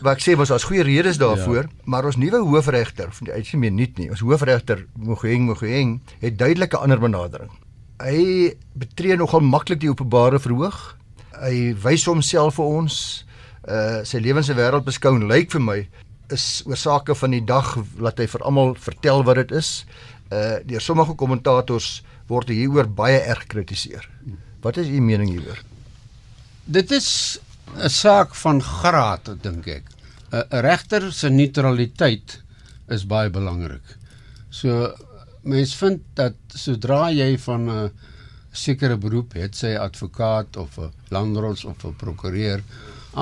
Wat 0.02 0.16
ek 0.16 0.24
sê 0.24 0.36
was 0.40 0.48
daar's 0.48 0.64
goeie 0.64 0.82
redes 0.82 1.18
daarvoor, 1.20 1.68
ja. 1.68 1.84
maar 1.84 2.04
ons 2.08 2.16
nuwe 2.16 2.40
hoofregter, 2.40 3.12
die 3.20 3.32
uitgemeen 3.32 3.76
nie 3.76 3.92
nie. 3.96 4.10
Ons 4.10 4.20
hoofregter 4.24 4.86
Mogoeng 4.96 5.46
Mogoeng 5.46 6.00
het 6.20 6.38
duidelike 6.38 6.76
ander 6.80 6.98
benadering. 6.98 7.50
Hy 8.00 8.54
betree 8.78 9.16
nogal 9.16 9.40
maklik 9.44 9.80
die 9.80 9.90
openbare 9.90 10.38
verhoog. 10.40 10.96
Hy 11.38 11.74
wys 11.82 12.04
homself 12.06 12.54
vir 12.58 12.64
ons. 12.64 13.24
Uh 13.66 14.04
sy 14.04 14.20
lewens 14.22 14.48
en 14.48 14.56
wêreldbeskouing 14.56 15.26
lyk 15.28 15.50
vir 15.50 15.64
my 15.64 15.78
is 16.34 16.62
oor 16.66 16.76
sake 16.76 17.14
van 17.16 17.32
die 17.32 17.44
dag 17.44 17.72
laat 17.98 18.20
hy 18.20 18.26
vir 18.26 18.44
almal 18.46 18.74
vertel 18.78 19.24
wat 19.24 19.40
dit 19.42 19.56
is. 19.58 19.84
Uh 20.30 20.60
deur 20.68 20.84
sommige 20.84 21.16
kommentators 21.18 22.02
word 22.28 22.52
hieroor 22.52 22.86
baie 22.86 23.18
erg 23.18 23.46
gekritiseer. 23.46 24.04
Wat 24.62 24.76
is 24.76 24.88
u 24.88 25.00
mening 25.00 25.30
hieroor? 25.32 25.60
Dit 26.66 26.92
is 26.92 27.38
'n 27.76 27.88
saak 27.88 28.34
van 28.34 28.62
graad, 28.62 29.42
dink 29.42 29.66
ek. 29.66 29.84
'n 30.32 30.60
Regter 30.62 31.12
se 31.12 31.28
neutraliteit 31.28 32.42
is 32.88 33.06
baie 33.06 33.30
belangrik. 33.30 33.96
So 34.50 34.94
mens 35.42 35.74
vind 35.76 36.02
dat 36.14 36.34
sodra 36.48 37.10
jy 37.10 37.38
van 37.38 37.70
'n 37.70 37.90
sekere 38.52 38.96
beroep 38.96 39.32
het, 39.32 39.56
sy 39.56 39.74
advokaat 39.76 40.56
of 40.56 40.78
'n 40.78 40.92
landdrost 41.10 41.64
of 41.64 41.84
'n 41.84 41.96
prokureur 41.96 42.62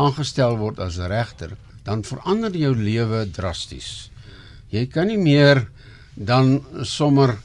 aangestel 0.02 0.56
word 0.60 0.78
as 0.82 0.98
regter, 0.98 1.56
dan 1.84 2.04
verander 2.04 2.54
jou 2.56 2.74
lewe 2.74 3.24
drasties. 3.30 4.10
Jy 4.70 4.86
kan 4.90 5.06
nie 5.10 5.20
meer 5.20 5.66
dan 6.14 6.58
sommer 6.82 7.36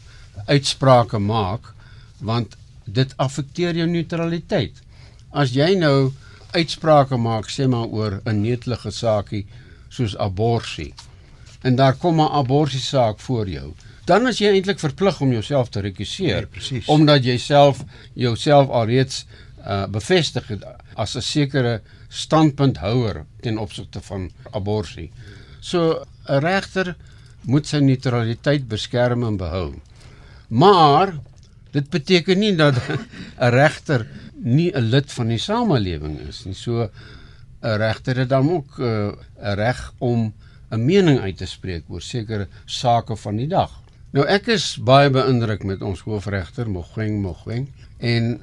uitsprake 0.48 1.20
maak 1.20 1.74
want 2.20 2.56
dit 2.86 3.14
affekteer 3.18 3.78
jou 3.78 3.88
neutraliteit. 3.90 4.74
As 5.32 5.54
jy 5.56 5.76
nou 5.80 6.12
uitsprake 6.52 7.18
maak 7.18 7.50
sê 7.50 7.68
maar 7.68 7.88
oor 7.88 8.22
'n 8.26 8.42
netelige 8.42 8.92
saakie 8.92 9.46
soos 9.90 10.18
abortus 10.18 10.92
en 11.64 11.76
daar 11.76 11.94
kom 11.94 12.20
'n 12.20 12.32
abortus 12.32 12.88
saak 12.90 13.20
voor 13.20 13.48
jou, 13.50 13.74
dan 14.06 14.28
is 14.28 14.40
jy 14.40 14.52
eintlik 14.52 14.80
verplig 14.80 15.22
om 15.22 15.32
jouself 15.32 15.70
te 15.70 15.80
rekusseer 15.80 16.48
Nee, 16.72 16.84
omdat 16.88 17.24
jy 17.24 17.38
self 17.38 17.84
jouself 18.14 18.70
alreeds 18.70 19.26
uh, 19.68 19.86
bevestig 19.86 20.48
het 20.48 20.64
as 20.96 21.16
'n 21.16 21.22
sekere 21.22 21.82
standpunthouer 22.12 23.24
ten 23.42 23.58
opsigte 23.58 24.02
van 24.04 24.30
abortus. 24.52 25.10
So 25.60 26.04
'n 26.28 26.40
regter 26.44 26.96
moet 27.46 27.68
sy 27.68 27.80
neutraliteit 27.80 28.68
beskerm 28.68 29.24
en 29.24 29.38
behou. 29.38 29.74
Maar 30.48 31.16
dit 31.72 31.90
beteken 31.90 32.40
nie 32.40 32.56
dat 32.56 32.76
'n 33.40 33.50
regter 33.50 34.08
nie 34.36 34.72
'n 34.76 34.90
lid 34.90 35.12
van 35.12 35.28
die 35.28 35.40
samelewing 35.40 36.20
is 36.28 36.46
nie. 36.46 36.54
So 36.54 36.90
'n 37.62 37.78
regter 37.78 38.18
het 38.18 38.30
dan 38.30 38.52
ook 38.52 38.80
'n 38.80 38.84
uh, 38.84 39.54
reg 39.56 39.94
om 40.00 40.34
'n 40.72 40.86
mening 40.86 41.20
uit 41.20 41.38
te 41.38 41.46
spreek 41.46 41.84
oor 41.88 42.02
sekere 42.02 42.48
sake 42.66 43.16
van 43.16 43.36
die 43.36 43.48
dag. 43.48 43.72
Nou 44.12 44.26
ek 44.28 44.48
is 44.48 44.78
baie 44.78 45.10
beïndruk 45.10 45.64
met 45.64 45.82
ons 45.82 46.02
hoofregter 46.02 46.70
Mogoeng 46.70 47.22
Mogoeng 47.22 47.68
en 47.98 48.42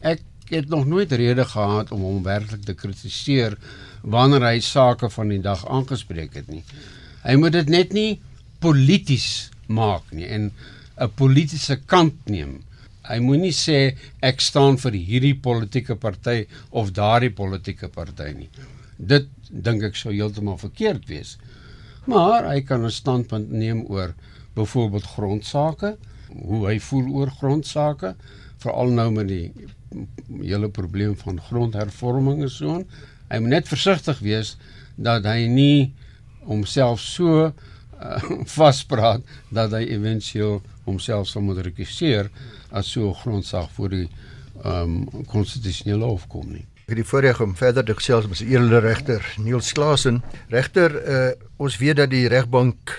ek 0.00 0.22
het 0.54 0.68
nog 0.68 0.86
nooit 0.86 1.12
rede 1.12 1.44
gehad 1.44 1.92
om 1.92 2.00
hom 2.06 2.22
werklik 2.22 2.64
te 2.64 2.74
kritiseer 2.74 3.56
wanneer 4.02 4.44
hy 4.46 4.60
sake 4.60 5.10
van 5.10 5.32
die 5.32 5.40
dag 5.40 5.64
aangespreek 5.66 6.34
het 6.34 6.48
nie. 6.52 6.62
Hy 7.24 7.36
moet 7.40 7.52
dit 7.56 7.68
net 7.72 7.92
nie 7.96 8.20
polities 8.60 9.50
maak 9.66 10.10
nie 10.12 10.28
en 10.28 10.52
'n 10.96 11.10
politieke 11.16 11.80
kant 11.86 12.14
neem. 12.28 12.62
Hy 13.04 13.18
moenie 13.20 13.52
sê 13.52 13.96
ek 14.22 14.40
staan 14.40 14.76
vir 14.76 14.92
hierdie 14.92 15.34
politieke 15.34 15.96
party 15.96 16.46
of 16.70 16.92
daardie 16.92 17.30
politieke 17.30 17.88
party 17.88 18.32
nie. 18.32 18.48
Dit 18.96 19.28
dink 19.50 19.82
ek 19.82 19.96
sou 19.96 20.12
heeltemal 20.12 20.58
verkeerd 20.58 21.08
wees. 21.08 21.36
Maar 22.06 22.48
hy 22.52 22.60
kan 22.60 22.84
'n 22.84 22.90
standpunt 22.90 23.50
neem 23.50 23.84
oor 23.88 24.14
byvoorbeeld 24.54 25.04
grondsake, 25.04 25.96
hoe 26.28 26.66
hy 26.66 26.78
voel 26.78 27.12
oor 27.12 27.30
grondsake, 27.30 28.14
veral 28.58 28.90
nou 28.90 29.10
met 29.10 29.28
die 29.28 29.52
hele 30.40 30.68
probleem 30.68 31.16
van 31.16 31.40
grondhervorming 31.40 32.42
en 32.42 32.50
so 32.50 32.74
aan. 32.78 32.86
Hy 33.28 33.40
moet 33.42 33.56
net 33.56 33.68
versigtig 33.68 34.18
wees 34.24 34.56
dat 34.96 35.24
hy 35.24 35.46
nie 35.50 35.94
homself 36.44 37.00
so 37.00 37.46
uh, 37.46 38.22
vaspraat 38.58 39.24
dat 39.54 39.72
hy 39.74 39.84
éventueel 39.96 40.60
homself 40.84 41.28
sal 41.30 41.44
moet 41.46 41.62
rekusseer 41.64 42.30
as 42.70 42.90
so 42.90 43.08
'n 43.10 43.20
grondsaak 43.22 43.70
voor 43.76 43.88
die 43.88 44.08
ehm 44.64 45.08
um, 45.12 45.24
konstitusionele 45.26 46.04
hof 46.04 46.26
kom 46.28 46.46
nie. 46.52 46.64
Ek 46.84 46.92
het 46.92 47.00
die 47.00 47.08
voorreg 47.08 47.40
om 47.40 47.56
verder 47.56 47.84
te 47.84 47.94
gesels 47.94 48.26
met 48.28 48.38
die 48.38 48.52
eerlike 48.52 48.78
regter 48.84 49.34
Niels 49.40 49.72
Klasen. 49.72 50.22
Regter, 50.48 50.90
uh, 50.92 51.32
ons 51.56 51.78
weet 51.80 51.96
dat 51.96 52.10
die 52.10 52.28
regbank 52.28 52.92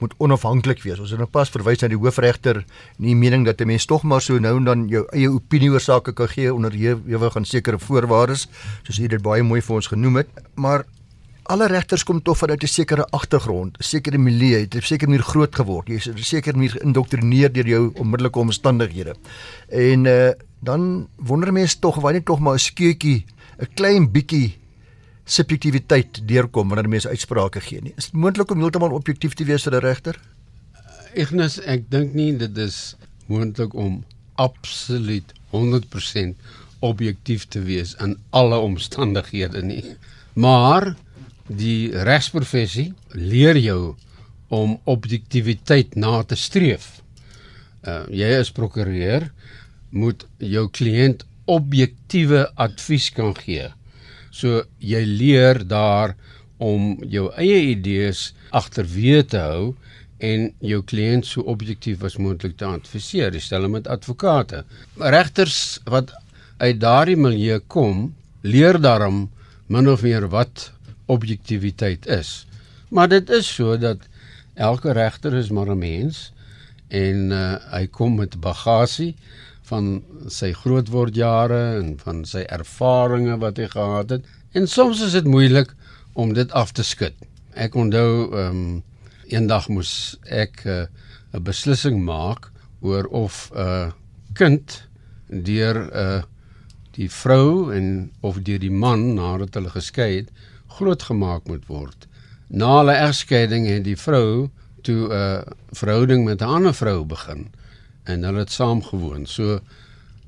moet 0.00 0.14
onafhanklik 0.18 0.82
wees. 0.82 0.98
Ons 0.98 1.10
het 1.10 1.18
nou 1.18 1.28
pas 1.30 1.50
verwys 1.50 1.82
na 1.82 1.88
die 1.88 1.98
hoofregter 1.98 2.62
en 2.62 3.04
die 3.04 3.16
mening 3.16 3.44
dat 3.46 3.60
'n 3.60 3.66
mens 3.66 3.86
tog 3.86 4.02
maar 4.02 4.20
so 4.20 4.38
nou 4.38 4.56
en 4.56 4.64
dan 4.64 4.88
jou 4.88 5.04
eie 5.12 5.30
opinie 5.30 5.70
oor 5.70 5.80
sake 5.80 6.12
kan 6.12 6.28
gee 6.28 6.54
onder 6.54 6.72
ewig 6.74 7.36
aan 7.36 7.44
sekere 7.44 7.78
voorwaardes, 7.78 8.48
soos 8.82 8.98
u 8.98 9.06
dit 9.06 9.22
baie 9.22 9.42
mooi 9.42 9.60
vir 9.62 9.74
ons 9.74 9.86
genoem 9.86 10.16
het. 10.16 10.28
Maar 10.54 10.84
alle 11.50 11.66
regters 11.66 12.04
kom 12.04 12.22
tog 12.22 12.38
vanuit 12.38 12.62
'n 12.62 12.66
sekere 12.66 13.06
agtergrond, 13.10 13.78
'n 13.78 13.82
sekere 13.82 14.18
milieu, 14.18 14.56
jy 14.56 14.60
het 14.60 14.74
op 14.74 14.80
'n 14.80 14.86
sekere 14.86 15.10
manier 15.10 15.24
groot 15.24 15.54
geword. 15.54 15.88
Jy 15.88 15.94
is 15.94 16.08
op 16.08 16.16
'n 16.16 16.22
sekere 16.22 16.56
manier 16.56 16.70
geïndoktrineer 16.70 17.52
deur 17.52 17.66
jou 17.66 17.92
onmiddellike 17.94 18.38
omstandighede. 18.38 19.14
En 19.68 20.04
uh 20.04 20.30
dan 20.62 21.08
wonder 21.16 21.52
mense 21.52 21.78
tog 21.78 22.12
net 22.12 22.24
tog 22.24 22.38
maar 22.38 22.54
'n 22.54 22.58
skeutjie, 22.58 23.24
'n 23.58 23.68
klein 23.74 24.10
bietjie 24.10 24.58
subjektiwiteit 25.30 26.22
deurkom 26.26 26.72
wanneer 26.72 26.90
mense 26.90 27.08
uitsprake 27.08 27.62
gee 27.62 27.82
nie. 27.84 27.94
Is 27.96 28.10
dit 28.10 28.18
moontlik 28.18 28.50
om 28.50 28.62
heeltemal 28.62 28.94
objektief 28.96 29.36
te 29.38 29.46
wees 29.46 29.66
vir 29.66 29.76
'n 29.78 29.84
regter? 29.84 30.20
Ignis, 31.14 31.58
ek 31.66 31.90
dink 31.90 32.14
nie 32.14 32.32
dit 32.36 32.58
is 32.58 32.96
moontlik 33.26 33.74
om 33.74 34.04
absoluut 34.34 35.32
100% 35.52 36.34
objektief 36.80 37.46
te 37.48 37.60
wees 37.60 37.94
in 38.00 38.16
alle 38.30 38.58
omstandighede 38.58 39.62
nie. 39.62 39.84
Maar 40.34 40.94
die 41.46 41.90
regsprofessie 41.90 42.92
leer 43.12 43.58
jou 43.58 43.94
om 44.48 44.78
objektiviteit 44.84 45.94
na 45.94 46.22
te 46.22 46.36
streef. 46.36 47.00
Uh 47.86 48.06
jy 48.10 48.30
as 48.38 48.50
prokureur 48.50 49.30
moet 49.90 50.26
jou 50.38 50.68
kliënt 50.70 51.24
objektiewe 51.50 52.46
advies 52.54 53.10
kan 53.14 53.34
gee. 53.34 53.70
So 54.40 54.64
jy 54.80 55.02
leer 55.04 55.60
daar 55.68 56.14
om 56.60 56.96
jou 57.04 57.28
eie 57.40 57.60
idees 57.74 58.30
agterweë 58.56 59.24
te 59.32 59.40
hou 59.44 59.64
en 60.20 60.50
jou 60.64 60.80
kliënt 60.84 61.28
so 61.28 61.44
objektief 61.48 62.04
as 62.04 62.18
moontlik 62.20 62.56
te 62.60 62.68
adviseer, 62.68 63.36
stel 63.40 63.68
met 63.72 63.88
advokate. 63.88 64.64
Regters 65.00 65.80
wat 65.88 66.12
uit 66.60 66.80
daardie 66.80 67.16
milieu 67.16 67.60
kom, 67.72 68.10
leer 68.44 68.76
daarom 68.80 69.28
min 69.72 69.88
of 69.88 70.04
meer 70.04 70.28
wat 70.32 70.68
objektiviteit 71.10 72.06
is. 72.06 72.44
Maar 72.90 73.08
dit 73.08 73.30
is 73.30 73.48
so 73.48 73.76
dat 73.80 74.04
elke 74.54 74.92
regter 74.92 75.34
is 75.34 75.50
maar 75.50 75.70
'n 75.72 75.78
mens 75.78 76.32
en 76.88 77.30
uh, 77.32 77.56
hy 77.72 77.86
kom 77.86 78.16
met 78.18 78.40
bagasie 78.40 79.14
van 79.70 80.02
sy 80.28 80.50
grootwordjare 80.56 81.60
en 81.78 81.94
van 82.02 82.24
sy 82.28 82.42
ervarings 82.50 83.38
wat 83.42 83.60
hy 83.62 83.68
gehad 83.70 84.14
het 84.16 84.28
en 84.58 84.66
soms 84.70 85.02
is 85.06 85.14
dit 85.18 85.28
moeilik 85.30 85.74
om 86.18 86.34
dit 86.34 86.52
af 86.58 86.72
te 86.74 86.84
skud. 86.86 87.14
Ek 87.54 87.76
onthou 87.78 88.30
ehm 88.30 88.62
um, 88.62 88.78
eendag 89.30 89.68
moes 89.70 90.18
ek 90.26 90.64
'n 90.66 90.88
uh, 91.34 91.40
beslissing 91.46 92.00
maak 92.02 92.50
oor 92.82 93.06
of 93.14 93.50
'n 93.54 93.58
uh, 93.62 93.90
kind 94.34 94.88
deur 95.28 95.76
'n 95.78 95.90
uh, 95.94 96.22
die 96.98 97.10
vrou 97.10 97.72
en 97.72 98.10
of 98.20 98.42
deur 98.42 98.58
die 98.58 98.74
man 98.84 99.14
nadat 99.14 99.54
hulle 99.54 99.70
geskei 99.70 100.16
het 100.16 100.30
grootgemaak 100.66 101.46
moet 101.46 101.66
word. 101.66 102.08
Na 102.48 102.78
hulle 102.78 102.96
egskeiding 103.06 103.66
het 103.66 103.84
die 103.84 103.96
vrou 103.96 104.50
toe 104.82 105.06
'n 105.06 105.12
uh, 105.12 105.42
verhouding 105.70 106.24
met 106.24 106.42
'n 106.42 106.54
ander 106.58 106.74
vrou 106.74 107.04
begin 107.04 107.46
en 108.10 108.26
hulle 108.26 108.44
het 108.44 108.52
saam 108.52 108.82
gewoon. 108.84 109.26
So 109.26 109.60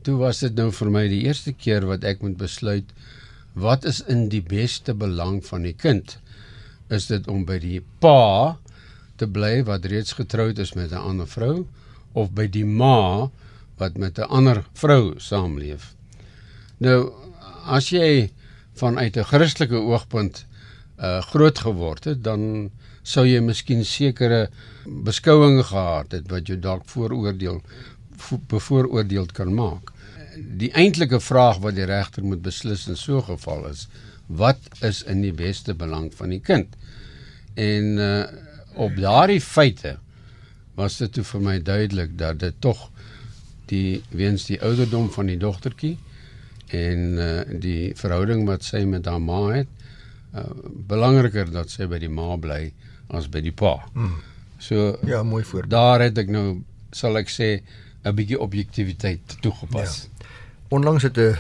toe 0.06 0.16
was 0.20 0.42
dit 0.42 0.54
nou 0.58 0.70
vir 0.74 0.90
my 0.90 1.04
die 1.10 1.22
eerste 1.26 1.52
keer 1.52 1.86
wat 1.86 2.04
ek 2.08 2.22
moet 2.24 2.38
besluit 2.40 2.90
wat 3.54 3.84
is 3.84 4.00
in 4.08 4.28
die 4.32 4.42
beste 4.42 4.94
belang 4.96 5.42
van 5.46 5.66
die 5.68 5.76
kind? 5.76 6.16
Is 6.88 7.06
dit 7.10 7.28
om 7.28 7.44
by 7.48 7.58
die 7.62 7.80
pa 8.00 8.58
te 9.20 9.28
bly 9.28 9.62
wat 9.68 9.86
reeds 9.92 10.16
getroud 10.18 10.58
is 10.58 10.74
met 10.74 10.92
'n 10.92 11.06
ander 11.12 11.28
vrou 11.28 11.66
of 12.12 12.32
by 12.32 12.46
die 12.46 12.64
ma 12.64 13.30
wat 13.78 13.96
met 13.96 14.18
'n 14.18 14.30
ander 14.30 14.64
vrou 14.74 15.14
saamleef? 15.18 15.94
Nou 16.78 17.12
as 17.64 17.90
jy 17.90 18.32
vanuit 18.74 19.16
'n 19.16 19.24
Christelike 19.24 19.76
oogpunt 19.76 20.46
uh 20.98 21.20
groot 21.22 21.58
geword 21.58 22.04
het, 22.04 22.24
dan 22.24 22.70
sou 23.02 23.25
jy 23.26 23.40
miskien 23.40 23.85
sekere 23.85 24.49
beskouinge 24.87 25.64
gehad 25.71 26.12
het 26.12 26.30
wat 26.30 26.47
jou 26.49 26.59
dalk 26.59 26.87
vooroordeel 26.87 27.61
bevooroordeeld 28.49 29.32
kan 29.35 29.50
maak. 29.54 29.90
Die 30.37 30.71
eintlike 30.78 31.18
vraag 31.21 31.59
wat 31.64 31.75
die 31.76 31.88
regter 31.88 32.25
moet 32.25 32.42
beslis 32.42 32.87
in 32.88 32.97
so 32.97 33.18
'n 33.18 33.26
geval 33.35 33.66
is, 33.68 33.88
wat 34.26 34.59
is 34.80 35.02
in 35.02 35.21
die 35.23 35.32
beste 35.32 35.75
belang 35.75 36.14
van 36.14 36.30
die 36.30 36.40
kind? 36.40 36.68
En 37.54 37.99
uh 37.99 38.25
op 38.75 38.97
daardie 38.97 39.40
feite 39.40 39.99
was 40.75 40.97
dit 40.97 41.12
toe 41.12 41.25
vir 41.25 41.42
my 41.44 41.59
duidelik 41.62 42.16
dat 42.18 42.38
dit 42.40 42.54
tog 42.64 42.88
die 43.71 44.02
weens 44.11 44.47
die 44.49 44.61
ouderdom 44.64 45.11
van 45.12 45.28
die 45.28 45.37
dogtertjie 45.37 45.99
en 46.73 47.02
uh, 47.21 47.42
die 47.61 47.92
verhouding 47.97 48.47
wat 48.49 48.64
sy 48.64 48.85
met 48.88 49.06
haar 49.06 49.21
ma 49.21 49.42
het 49.52 49.68
uh, 50.35 50.47
belangriker 50.88 51.52
dat 51.52 51.71
sy 51.71 51.88
by 51.90 52.00
die 52.00 52.12
ma 52.12 52.37
bly 52.40 52.73
as 53.12 53.28
by 53.33 53.42
die 53.45 53.54
pa. 53.54 53.76
Hmm. 53.95 54.19
So 54.62 54.97
ja, 55.07 55.23
mooi 55.23 55.45
voor. 55.45 55.69
Daar 55.69 56.00
het 56.00 56.19
ek 56.19 56.31
nou 56.33 56.62
sal 56.95 57.19
ek 57.19 57.31
sê 57.31 57.62
'n 58.04 58.14
bietjie 58.14 58.38
objektiviteit 58.38 59.37
toegepas. 59.40 60.09
Ja. 60.09 60.26
Onlangs 60.69 61.02
het 61.02 61.19
'n 61.19 61.37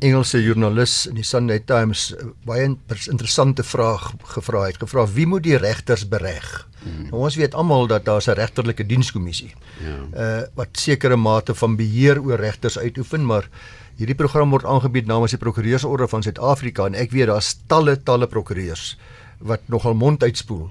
Engelse 0.00 0.42
joernalis 0.42 1.06
in 1.06 1.14
die 1.14 1.24
Sunday 1.24 1.58
Times 1.58 2.14
baie 2.44 2.76
interessante 3.08 3.64
vraag 3.64 4.12
gevra 4.22 4.66
het. 4.66 4.76
Gevra 4.76 5.06
wie 5.06 5.26
moet 5.26 5.42
die 5.42 5.56
regters 5.56 6.08
bereg? 6.08 6.68
Hmm. 6.82 7.08
Nou, 7.08 7.22
ons 7.24 7.36
weet 7.36 7.54
almal 7.54 7.86
dat 7.86 8.04
daar 8.04 8.20
'n 8.20 8.36
regterlike 8.36 8.86
dienskommissie. 8.86 9.54
Ja. 9.80 9.96
Uh 10.12 10.42
wat 10.54 10.68
sekere 10.72 11.16
mate 11.16 11.54
van 11.54 11.76
beheer 11.76 12.20
oor 12.22 12.36
regters 12.36 12.78
uitoefen, 12.78 13.26
maar 13.26 13.48
hierdie 13.96 14.14
program 14.14 14.50
word 14.50 14.64
aangebied 14.64 15.06
namens 15.06 15.30
die 15.30 15.40
Prokureursorde 15.40 16.08
van 16.08 16.22
Suid-Afrika 16.22 16.86
en 16.86 16.94
ek 16.94 17.10
weet 17.10 17.26
daar's 17.26 17.56
talle 17.66 18.02
talle 18.02 18.26
prokureurs 18.26 18.98
wat 19.38 19.60
nogal 19.72 19.94
mond 19.94 20.22
uitspoel 20.22 20.70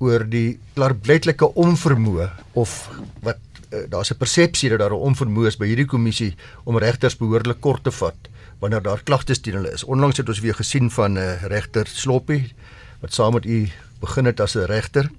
oor 0.00 0.24
die 0.28 0.58
klaarblyklike 0.74 1.52
onvermoë 1.60 2.30
of 2.58 2.88
wat 3.24 3.38
uh, 3.70 3.84
daar's 3.88 4.10
'n 4.10 4.18
persepsie 4.18 4.70
dat 4.70 4.78
daar 4.78 4.94
'n 4.96 5.06
onvermoë 5.12 5.46
is 5.46 5.56
by 5.56 5.66
hierdie 5.66 5.86
kommissie 5.86 6.34
om 6.64 6.78
regters 6.78 7.16
behoorlik 7.16 7.60
kort 7.60 7.84
te 7.84 7.90
vat 7.90 8.16
wanneer 8.60 8.82
daar 8.82 9.02
klagtes 9.02 9.40
teen 9.40 9.54
hulle 9.54 9.72
is. 9.72 9.84
Onlangs 9.84 10.16
het 10.16 10.28
ons 10.28 10.40
weer 10.40 10.54
gesien 10.54 10.90
van 10.90 11.12
'n 11.12 11.16
uh, 11.16 11.32
eh, 11.32 11.42
regter 11.42 11.86
Sloppy 11.86 12.52
wat 13.00 13.12
saam 13.12 13.32
met 13.32 13.46
u 13.46 13.68
begin 14.00 14.24
het 14.24 14.40
as 14.40 14.54
'n 14.54 14.64
regter. 14.64 15.10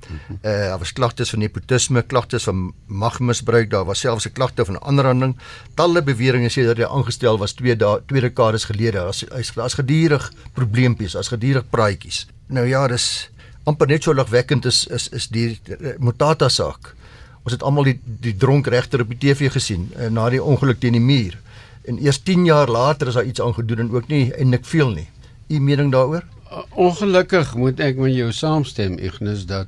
Eh 0.41 0.51
uh, 0.51 0.67
daar 0.69 0.79
was 0.79 0.93
klagtes 0.93 1.29
van 1.29 1.39
nepotisme, 1.39 2.01
klagtes 2.01 2.43
van 2.43 2.73
magmisbruik, 2.85 3.69
daar 3.69 3.85
was 3.85 3.99
selfs 3.99 4.25
'n 4.25 4.31
klagte 4.31 4.65
van 4.65 4.81
aanranding. 4.81 5.37
Talle 5.73 6.03
beweringe 6.03 6.49
sê 6.49 6.65
dat 6.65 6.77
hy 6.77 6.83
aangestel 6.83 7.37
was 7.37 7.53
2 7.53 7.75
dae, 7.75 8.01
2 8.05 8.21
dekades 8.21 8.63
gelede. 8.63 8.97
Daar's 8.97 9.25
hy's 9.29 9.53
daar's 9.53 9.73
gedurig 9.73 10.33
probleempies, 10.53 11.11
daar's 11.11 11.27
gedurig 11.27 11.69
praatjies. 11.69 12.27
Nou 12.47 12.67
ja, 12.67 12.87
dis 12.87 13.29
amper 13.69 13.87
net 13.87 14.03
so 14.03 14.13
lagwekkend 14.13 14.65
is 14.65 14.85
is 14.87 15.07
is 15.09 15.27
die 15.33 15.59
uh, 15.69 15.95
Mutata 15.99 16.49
saak. 16.49 16.95
Ons 17.43 17.55
het 17.55 17.63
almal 17.63 17.91
die 17.91 17.99
die 18.27 18.35
dronk 18.37 18.67
regter 18.67 19.01
op 19.01 19.13
die 19.13 19.19
TV 19.21 19.51
gesien 19.51 19.89
uh, 19.97 20.09
na 20.09 20.29
die 20.29 20.41
ongeluk 20.43 20.81
teen 20.81 20.97
die 20.97 21.03
muur. 21.03 21.37
En 21.89 21.97
eers 22.01 22.21
10 22.21 22.45
jaar 22.45 22.69
later 22.69 23.07
is 23.07 23.17
daar 23.17 23.25
iets 23.25 23.41
aangedoen 23.41 23.85
en 23.85 23.91
ook 23.91 24.07
nie 24.07 24.29
eintlik 24.33 24.65
veel 24.65 24.93
nie. 24.93 25.07
U 25.49 25.59
mening 25.59 25.91
daaroor? 25.91 26.25
Ongelukkig 26.69 27.55
moet 27.55 27.79
ek 27.79 27.97
met 27.97 28.13
jou 28.13 28.31
saamstem 28.35 28.99
Ignis 28.99 29.45
dat 29.49 29.67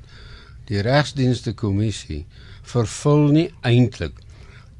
die 0.69 0.81
regsdienste 0.83 1.53
kommissie 1.53 2.25
vervul 2.63 3.31
nie 3.35 3.49
eintlik 3.61 4.19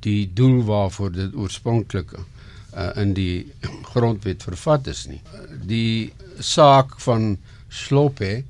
die 0.03 0.27
doel 0.36 0.62
waarvoor 0.67 1.12
dit 1.15 1.36
oorspronklik 1.36 2.13
uh, 2.15 2.89
in 3.00 3.13
die 3.15 3.51
grondwet 3.93 4.43
vervat 4.43 4.88
is 4.91 5.05
nie. 5.08 5.22
Die 5.67 6.13
saak 6.39 6.98
van 7.03 7.38
Sloppe 7.70 8.43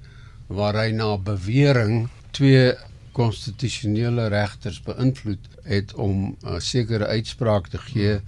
waar 0.48 0.76
hy 0.76 0.92
na 0.92 1.18
bewering 1.18 2.10
twee 2.32 2.74
konstitusionele 3.14 4.28
regters 4.34 4.82
beïnvloed 4.84 5.50
het 5.64 5.94
om 5.94 6.16
'n 6.26 6.38
uh, 6.46 6.60
sekere 6.60 7.08
uitspraak 7.08 7.68
te 7.68 7.78
gee 7.78 8.20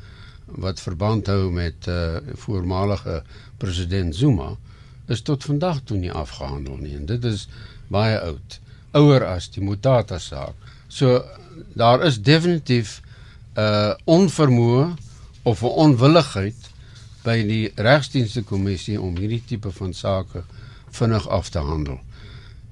wat 0.46 0.80
verband 0.80 1.28
hou 1.28 1.52
met 1.52 1.88
'n 1.88 1.92
uh, 1.92 2.36
voormalige 2.46 3.24
president 3.58 4.16
Zuma 4.16 4.56
is 5.08 5.22
tot 5.22 5.44
vandag 5.44 5.82
toe 5.84 5.98
nie 5.98 6.12
afgehandel 6.12 6.78
nie. 6.78 6.96
En 6.96 7.06
dit 7.06 7.24
is 7.24 7.48
baie 7.88 8.20
oud 8.20 8.60
ouer 8.92 9.26
as 9.26 9.50
die 9.50 9.64
Mutata 9.64 10.20
saak. 10.20 10.56
So 10.88 11.24
daar 11.74 12.06
is 12.06 12.22
definitief 12.22 13.02
'n 13.56 13.60
uh, 13.60 13.94
onvermoë 14.06 14.94
of 15.44 15.62
'n 15.62 15.76
onwilligheid 15.86 16.70
by 17.24 17.42
die 17.48 17.72
regsdienste 17.76 18.44
kommissie 18.44 19.02
om 19.02 19.18
hierdie 19.18 19.44
tipe 19.46 19.72
van 19.72 19.94
sake 19.94 20.44
vinnig 20.96 21.28
af 21.28 21.50
te 21.50 21.60
handel 21.60 22.00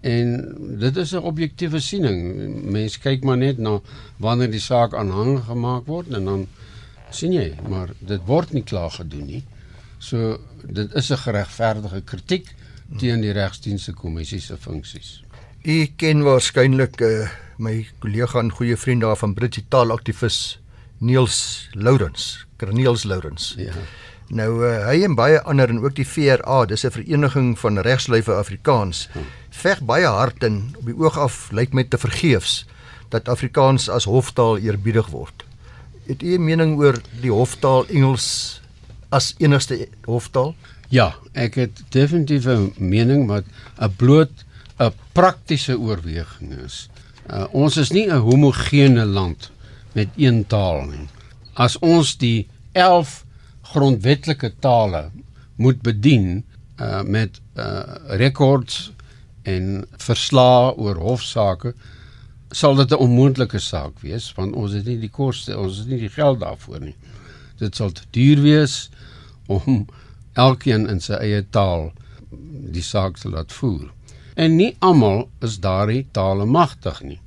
en 0.01 0.35
dit 0.79 0.97
is 0.97 1.13
'n 1.13 1.23
objektiewe 1.31 1.79
siening 1.79 2.19
mense 2.71 2.99
kyk 2.99 3.23
maar 3.23 3.37
net 3.37 3.57
na 3.57 3.79
wanneer 4.17 4.51
die 4.51 4.59
saak 4.59 4.93
aanhangig 4.93 5.45
gemaak 5.45 5.87
word 5.87 6.13
en 6.13 6.25
dan 6.25 6.47
sien 7.09 7.33
jy 7.33 7.49
maar 7.69 7.89
dit 7.99 8.21
word 8.25 8.53
nie 8.53 8.63
klaar 8.63 8.91
gedoen 8.91 9.25
nie 9.25 9.43
So 10.03 10.37
dit 10.67 10.93
is 10.93 11.09
'n 11.11 11.17
geregverdige 11.17 12.01
kritiek 12.01 12.47
teen 12.99 13.21
die 13.21 13.31
regsdienste 13.31 13.93
kommissie 13.93 14.39
se 14.39 14.57
funksies. 14.57 15.23
U 15.63 15.85
ken 15.95 16.23
waarskynlik 16.23 17.01
uh, 17.01 17.29
my 17.57 17.87
kollega 17.99 18.39
en 18.39 18.51
goeie 18.51 18.77
vriend 18.77 19.01
daar 19.01 19.15
van 19.17 19.33
Britse 19.33 19.63
taalaktivis 19.67 20.59
Niels 20.97 21.69
Lourens, 21.71 22.45
Corneels 22.57 23.03
Lourens. 23.03 23.53
Ja. 23.57 23.73
Nou 24.33 24.63
uh, 24.65 24.87
hy 24.87 25.03
en 25.05 25.13
baie 25.13 25.37
ander 25.45 25.69
en 25.69 25.83
ook 25.83 25.93
die 25.93 26.07
VRA, 26.07 26.63
dis 26.65 26.85
'n 26.85 26.95
vereniging 26.95 27.53
van 27.59 27.77
regslywe 27.85 28.33
Afrikaans, 28.33 29.09
veg 29.49 29.81
baie 29.85 30.09
hard 30.09 30.43
en 30.43 30.73
op 30.77 30.85
die 30.89 30.97
oog 30.97 31.17
af 31.17 31.51
lyk 31.51 31.73
met 31.73 31.89
te 31.89 31.97
vergeefs 31.97 32.65
dat 33.13 33.29
Afrikaans 33.29 33.89
as 33.89 34.09
hoftaal 34.09 34.57
eerbiedig 34.57 35.07
word. 35.13 35.45
Het 36.07 36.23
u 36.23 36.33
'n 36.37 36.43
mening 36.43 36.77
oor 36.77 36.97
die 37.21 37.31
hoftaal 37.31 37.85
Engels 37.87 38.61
as 39.09 39.35
enigste 39.37 39.87
hoftaal? 40.05 40.55
Ja, 40.89 41.15
ek 41.33 41.55
het 41.55 41.83
definitief 41.89 42.45
'n 42.45 42.73
mening 42.77 43.27
wat 43.27 43.45
'n 43.77 43.93
bloot 43.95 44.45
'n 44.79 44.93
praktiese 45.11 45.79
oorweging 45.79 46.51
is. 46.65 46.89
Uh, 47.29 47.45
ons 47.51 47.77
is 47.77 47.91
nie 47.91 48.07
'n 48.09 48.17
homogene 48.17 49.05
land 49.05 49.51
met 49.93 50.09
een 50.17 50.47
taal 50.47 50.85
nie. 50.85 51.07
As 51.53 51.79
ons 51.79 52.17
die 52.17 52.47
11 52.71 53.22
grondwetlike 53.73 54.53
tale 54.59 55.09
moet 55.55 55.81
bedien 55.85 56.43
uh, 56.79 57.01
met 57.01 57.41
uh, 57.55 57.81
rekords 58.21 58.91
en 59.43 59.83
verslae 59.97 60.71
oor 60.79 61.01
hofsaake 61.01 61.73
sal 62.53 62.75
dit 62.75 62.91
'n 62.91 63.03
onmoontlike 63.05 63.59
saak 63.59 63.99
wees 64.05 64.31
want 64.37 64.55
ons 64.55 64.73
het 64.73 64.85
nie 64.85 64.99
die 64.99 65.11
koste 65.11 65.57
ons 65.57 65.77
het 65.77 65.87
nie 65.87 65.99
die 66.05 66.13
geld 66.13 66.39
daarvoor 66.39 66.79
nie 66.79 66.95
dit 67.59 67.75
sal 67.75 67.91
te 67.91 68.05
duur 68.11 68.41
wees 68.41 68.89
om 69.47 69.85
elkeen 70.33 70.87
in 70.89 71.01
sy 71.03 71.17
eie 71.21 71.41
taal 71.53 71.91
die 72.73 72.83
saak 72.85 73.19
te 73.21 73.29
laat 73.29 73.53
voer. 73.53 73.89
En 74.35 74.55
nie 74.57 74.73
almal 74.81 75.27
is 75.45 75.59
daardie 75.61 76.05
tale 76.11 76.45
magtig 76.49 77.01
nie. 77.05 77.19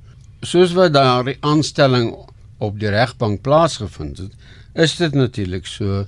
Soos 0.43 0.73
wat 0.77 0.93
daardie 0.95 1.37
aanstelling 1.39 2.11
op 2.63 2.79
die 2.79 2.91
regbank 2.91 3.41
plaasgevind 3.45 4.19
het, 4.25 4.33
is 4.75 4.97
dit 4.99 5.15
natuurlik 5.15 5.65
so 5.69 6.03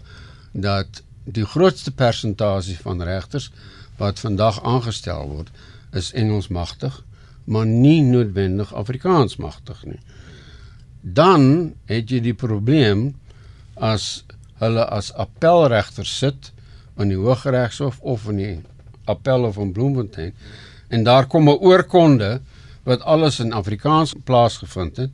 dat 0.52 1.04
die 1.24 1.46
grootste 1.46 1.92
persentasie 1.92 2.78
van 2.78 3.02
regters 3.02 3.52
wat 3.98 4.20
vandag 4.20 4.64
aangestel 4.64 5.28
word, 5.28 5.50
is 5.92 6.14
Engels 6.14 6.48
magtig, 6.48 7.04
maar 7.44 7.66
nie 7.66 8.02
noodwendig 8.02 8.74
Afrikaans 8.74 9.36
magtig 9.36 9.84
nie. 9.86 10.00
Dan 11.02 11.74
het 11.90 12.10
jy 12.12 12.22
die 12.24 12.36
probleem 12.38 13.14
as 13.76 14.24
hulle 14.60 14.86
as 14.92 15.12
appelregter 15.16 16.08
sit 16.08 16.52
in 17.00 17.14
die 17.14 17.20
Hooggeregshof 17.20 18.00
of 18.02 18.28
in 18.32 18.42
die 18.42 18.56
Appelhof 19.10 19.56
van 19.58 19.72
Bloemfontein 19.74 20.34
en 20.90 21.04
daar 21.04 21.28
kom 21.28 21.50
'n 21.50 21.62
oorkonde 21.62 22.42
wat 22.84 23.02
alles 23.02 23.40
in 23.40 23.54
Afrikaans 23.54 24.14
plaasgevind 24.24 24.98
het, 24.98 25.12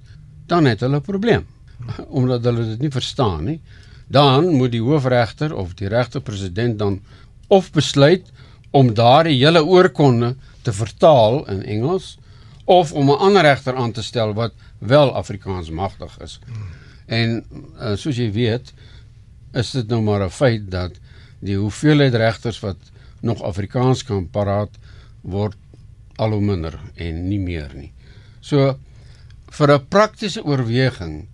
dan 0.48 0.66
het 0.66 0.80
hulle 0.80 0.98
'n 0.98 1.02
probleem 1.02 1.46
omdat 2.20 2.44
hulle 2.44 2.66
dit 2.66 2.80
nie 2.80 2.92
verstaan 2.92 3.44
nie. 3.44 3.62
Dan 4.08 4.54
moet 4.54 4.72
die 4.72 4.82
hoofregter 4.82 5.56
of 5.56 5.74
die 5.74 5.88
regterpresident 5.88 6.80
dan 6.80 7.02
of 7.48 7.72
besluit 7.72 8.32
om 8.72 8.94
daardie 8.94 9.38
hele 9.40 9.64
oorkonde 9.66 10.36
te 10.62 10.74
vertaal 10.74 11.46
in 11.50 11.64
Engels 11.64 12.18
of 12.66 12.92
om 12.94 13.10
'n 13.10 13.18
ander 13.18 13.42
regter 13.42 13.76
aan 13.76 13.92
te 13.92 14.04
stel 14.04 14.34
wat 14.34 14.54
wel 14.80 15.14
Afrikaans 15.14 15.70
magtig 15.70 16.20
is. 16.20 16.40
En 17.06 17.46
uh, 17.80 17.96
soos 17.96 18.18
jy 18.18 18.32
weet, 18.32 18.74
is 19.54 19.72
dit 19.72 19.88
nou 19.88 20.02
maar 20.02 20.24
'n 20.26 20.30
feit 20.30 20.72
dat 20.72 20.92
die 21.40 21.58
hoeveelheid 21.58 22.14
regters 22.14 22.60
wat 22.60 22.78
nog 23.22 23.44
Afrikaans 23.44 24.04
kan 24.04 24.30
paraat 24.30 24.78
word 25.22 25.56
al 26.16 26.32
hoe 26.32 26.42
minder 26.42 26.80
en 26.96 27.28
nie 27.28 27.40
meer 27.40 27.72
nie. 27.76 27.92
So 28.42 28.78
vir 29.52 29.72
'n 29.72 29.88
praktiese 29.88 30.44
oorweging 30.44 31.28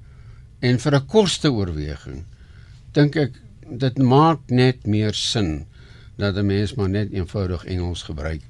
en 0.60 0.80
vir 0.80 0.96
'n 0.96 1.06
koste 1.06 1.52
oorweging 1.52 2.26
dink 2.94 3.16
ek 3.16 3.38
dit 3.84 3.98
maak 4.04 4.50
net 4.50 4.86
meer 4.86 5.14
sin 5.14 5.66
dat 6.18 6.36
'n 6.36 6.46
mens 6.46 6.74
maar 6.76 6.90
net 6.90 7.12
eenvoudig 7.12 7.66
Engels 7.66 8.04
gebruik 8.04 8.42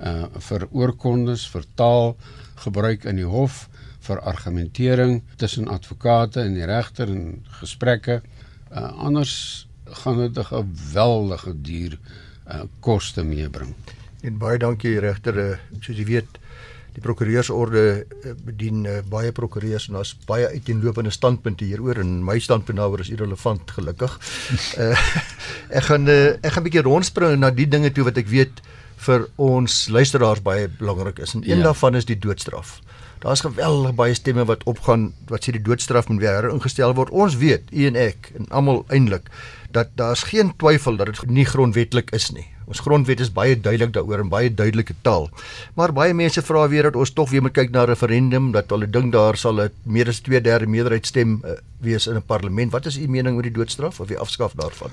uh 0.00 0.26
vir 0.48 0.68
oorkondes, 0.70 1.46
vir 1.48 1.64
taal 1.74 2.16
gebruik 2.64 3.04
in 3.04 3.16
die 3.16 3.24
hof, 3.28 3.68
vir 4.00 4.20
argumentering 4.20 5.22
tussen 5.36 5.68
advokate 5.68 6.40
en 6.40 6.54
die 6.54 6.64
regter 6.64 7.08
en 7.08 7.44
gesprekke. 7.60 8.22
Uh 8.70 8.92
anders 9.08 9.66
gaan 9.84 10.18
dit 10.18 10.38
'n 10.38 10.44
geweldige 10.44 11.54
duur 11.62 11.98
uh 12.46 12.62
koste 12.80 13.24
meebring. 13.24 13.74
En 14.22 14.38
baie 14.38 14.58
dankie 14.58 14.98
regter, 14.98 15.36
uh, 15.38 15.56
soos 15.80 15.96
jy 15.96 16.04
weet, 16.04 16.38
die 16.96 17.04
prokureursorde 17.04 17.82
uh, 18.24 18.32
bedien 18.46 18.86
uh, 18.88 19.00
baie 19.10 19.32
prokureurs 19.36 19.88
en 19.88 19.98
daar's 19.98 20.14
baie 20.28 20.48
uiteenlopende 20.48 21.12
standpunte 21.12 21.66
hieroor 21.68 22.00
en 22.00 22.18
my 22.24 22.38
standpunt 22.40 22.80
daaroor 22.80 23.04
is 23.04 23.12
irrelevant 23.12 23.70
gelukkig. 23.76 24.16
uh, 24.80 24.96
ek 25.78 25.90
gaan 25.90 26.08
uh, 26.08 26.34
ek 26.40 26.56
gaan 26.56 26.64
'n 26.64 26.68
bietjie 26.70 26.86
rondspring 26.88 27.38
na 27.40 27.52
die 27.52 27.68
dinge 27.68 27.92
toe 27.92 28.08
wat 28.08 28.16
ek 28.16 28.32
weet 28.32 28.64
vir 29.06 29.28
ons 29.36 29.88
luisteraars 29.92 30.40
baie 30.42 30.68
belangrik 30.68 31.20
is. 31.20 31.34
En 31.36 31.44
een 31.44 31.60
ja. 31.60 31.68
daarvan 31.68 31.94
is 32.00 32.08
die 32.08 32.18
doodstraf. 32.18 32.80
Daar's 33.20 33.44
geweldig 33.44 33.94
baie 33.94 34.14
stemme 34.14 34.44
wat 34.48 34.64
opgaan 34.64 35.12
wat 35.28 35.44
sê 35.44 35.52
die 35.52 35.62
doodstraf 35.62 36.08
moet 36.08 36.20
weer 36.24 36.48
ingestel 36.50 36.94
word. 36.96 37.12
Ons 37.12 37.36
weet, 37.36 37.68
u 37.72 37.86
en 37.86 37.96
ek 37.96 38.32
en 38.38 38.48
almal 38.48 38.84
eintlik 38.88 39.28
dat 39.76 39.92
daar's 40.00 40.22
geen 40.32 40.52
twyfel 40.56 40.96
dat 40.96 41.12
dit 41.12 41.30
nie 41.30 41.44
grondwetlik 41.44 42.12
is 42.16 42.30
nie. 42.32 42.48
Ons 42.66 42.82
grondwet 42.82 43.20
is 43.22 43.30
baie 43.30 43.54
duidelik 43.54 43.92
daaroor 43.94 44.24
in 44.24 44.30
baie 44.30 44.50
duidelike 44.50 44.94
taal. 45.06 45.28
Maar 45.78 45.92
baie 45.94 46.14
mense 46.14 46.42
vra 46.42 46.64
weer 46.68 46.88
dat 46.88 46.96
ons 46.98 47.12
tog 47.14 47.30
weer 47.30 47.42
moet 47.42 47.54
kyk 47.54 47.70
na 47.70 47.84
'n 47.84 47.90
referendum 47.92 48.52
dat 48.52 48.70
hulle 48.70 48.90
dink 48.90 49.12
daar 49.12 49.36
sal 49.36 49.60
'n 49.60 49.70
meer 49.84 50.08
as 50.08 50.20
2/3 50.20 50.66
meerderheid 50.66 51.06
stem 51.06 51.42
uh, 51.44 51.54
wees 51.80 52.06
in 52.06 52.16
'n 52.16 52.22
parlement. 52.22 52.72
Wat 52.72 52.86
is 52.86 52.98
u 52.98 53.06
mening 53.08 53.36
oor 53.36 53.42
die 53.42 53.52
doodstraf 53.52 54.00
of 54.00 54.08
die 54.08 54.18
afskaaf 54.18 54.54
daarvan? 54.54 54.90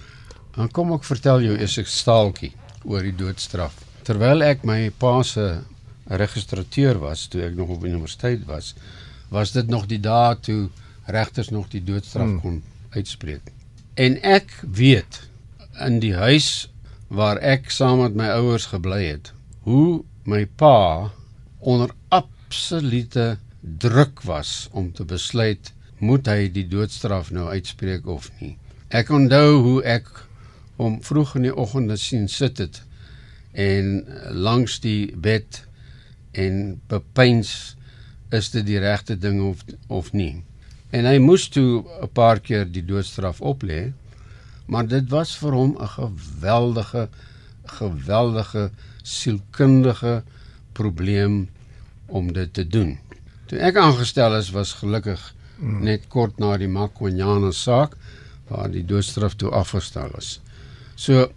Dan 0.56 0.70
kom 0.72 0.94
ek 0.94 1.04
vertel 1.04 1.42
jou 1.42 1.58
eers 1.58 1.78
'n 1.78 1.86
staaltjie 1.86 2.54
oor 2.86 3.02
die 3.02 3.16
doodstraf. 3.16 3.74
Terwyl 4.04 4.44
ek 4.44 4.64
my 4.64 4.92
pa 4.98 5.24
se 5.24 5.64
registrateur 6.06 7.00
was 7.00 7.28
toe 7.28 7.42
ek 7.42 7.56
nog 7.56 7.70
op 7.70 7.86
universiteit 7.86 8.46
was, 8.46 8.76
was 9.30 9.52
dit 9.52 9.68
nog 9.68 9.88
die 9.88 10.00
dae 10.00 10.36
toe 10.40 10.70
regters 11.06 11.50
nog 11.50 11.70
die 11.70 11.84
doodstraf 11.84 12.28
hmm. 12.28 12.42
kon 12.42 12.64
uitspreek. 12.90 13.52
En 13.96 14.22
ek 14.22 14.52
weet 14.62 15.24
in 15.82 16.00
die 16.00 16.14
huis 16.14 16.70
waar 17.14 17.38
ek 17.38 17.70
saam 17.72 18.02
met 18.02 18.16
my 18.18 18.32
ouers 18.40 18.66
gebly 18.72 19.04
het, 19.06 19.32
hoe 19.68 20.04
my 20.26 20.46
pa 20.60 21.12
onder 21.60 21.94
absolute 22.10 23.38
druk 23.62 24.24
was 24.28 24.68
om 24.72 24.92
te 24.92 25.06
besluit 25.06 25.72
moet 26.04 26.28
hy 26.28 26.50
die 26.52 26.66
doodstraf 26.68 27.30
nou 27.32 27.48
uitspreek 27.54 28.08
of 28.10 28.32
nie. 28.42 28.56
Ek 28.90 29.12
onthou 29.14 29.62
hoe 29.64 29.78
ek 29.88 30.10
om 30.82 30.98
vroeg 31.06 31.38
in 31.40 31.48
die 31.48 31.56
oggend 31.56 31.94
sien 32.02 32.28
sit 32.28 32.60
het 32.60 32.82
en 33.54 34.04
langs 34.34 34.80
die 34.84 35.14
bed 35.14 35.62
en 36.34 36.82
bepeins 36.90 37.76
is 38.34 38.50
dit 38.56 38.66
die 38.66 38.82
regte 38.82 39.16
ding 39.16 39.40
of 39.46 39.62
of 39.88 40.12
nie. 40.18 40.44
En 40.94 41.06
hy 41.10 41.18
moes 41.22 41.48
toe 41.50 41.86
'n 42.02 42.10
paar 42.14 42.40
keer 42.40 42.66
die 42.66 42.86
doodstraf 42.86 43.42
oplê. 43.42 43.94
Maar 44.74 44.88
dit 44.90 45.10
was 45.14 45.36
vir 45.38 45.54
hom 45.54 45.76
'n 45.78 45.92
geweldige 45.98 47.10
geweldige 47.80 48.72
sielkundige 49.04 50.24
probleem 50.72 51.50
om 52.06 52.34
dit 52.34 52.54
te 52.54 52.68
doen. 52.68 52.98
Toe 53.46 53.60
ek 53.60 53.78
aangestel 53.78 54.36
is 54.38 54.50
was 54.50 54.74
gelukkig 54.74 55.22
mm. 55.58 55.84
net 55.84 56.08
kort 56.08 56.40
na 56.40 56.58
die 56.58 56.68
Makonyane 56.68 57.52
saak 57.52 57.96
waar 58.50 58.72
die 58.72 58.86
doodstraf 58.86 59.36
toe 59.36 59.52
afgestel 59.52 60.12
is. 60.18 60.40
So 60.96 61.32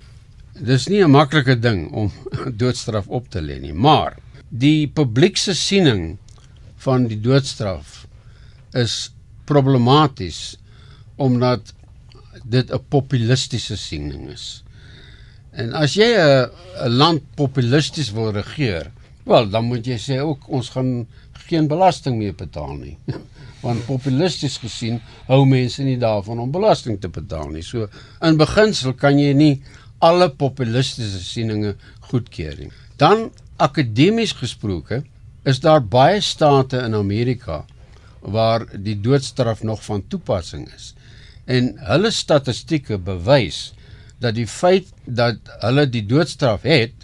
dis 0.52 0.88
nie 0.88 1.04
'n 1.04 1.10
maklike 1.10 1.58
ding 1.58 1.92
om 1.92 2.12
doodstraf 2.62 3.06
op 3.06 3.28
te 3.30 3.40
lê 3.40 3.60
nie, 3.60 3.74
maar 3.74 4.16
die 4.48 4.88
publiekse 4.88 5.54
siening 5.54 6.18
van 6.76 7.06
die 7.06 7.20
doodstraf 7.20 8.06
is 8.72 9.12
problematies 9.44 10.58
omdat 11.16 11.74
dit 12.44 12.72
'n 12.72 12.84
populistiese 12.88 13.76
siening 13.76 14.28
is. 14.30 14.64
En 15.52 15.72
as 15.72 15.94
jy 15.94 16.08
'n 16.16 16.50
'n 16.84 16.96
land 16.96 17.22
populisties 17.34 18.10
wil 18.12 18.32
regeer, 18.32 18.90
wel 19.24 19.48
dan 19.48 19.64
moet 19.64 19.86
jy 19.86 19.98
sê 19.98 20.20
ook 20.20 20.48
ons 20.48 20.68
gaan 20.68 21.06
geen 21.46 21.68
belasting 21.68 22.18
meer 22.18 22.34
betaal 22.34 22.74
nie. 22.74 22.96
Want 23.66 23.86
populisties 23.86 24.58
gesien 24.62 25.00
hou 25.26 25.44
mense 25.46 25.82
nie 25.82 25.98
daarvan 25.98 26.38
om 26.38 26.50
belasting 26.50 27.00
te 27.00 27.08
betaal 27.08 27.48
nie. 27.54 27.62
So 27.62 27.88
in 28.22 28.36
beginsel 28.36 28.94
kan 28.94 29.18
jy 29.18 29.32
nie 29.32 29.62
alle 29.98 30.28
populistiese 30.28 31.22
sieninge 31.24 31.74
goedkeur 32.10 32.58
nie. 32.58 32.70
Dan 33.00 33.30
akademies 33.56 34.32
gesproke 34.36 35.02
is 35.44 35.60
daar 35.60 35.80
baie 35.80 36.20
state 36.20 36.82
in 36.82 36.94
Amerika 36.94 37.64
waar 38.20 38.66
die 38.82 38.96
doodstraf 39.00 39.62
nog 39.62 39.82
van 39.84 40.02
toepassing 40.08 40.66
is. 40.74 40.94
En 41.46 41.72
hulle 41.88 42.10
statistieke 42.10 42.98
bewys 42.98 43.72
dat 44.22 44.34
die 44.34 44.46
feit 44.50 44.88
dat 45.04 45.38
hulle 45.62 45.86
die 45.88 46.04
doodstraf 46.06 46.64
het, 46.66 46.94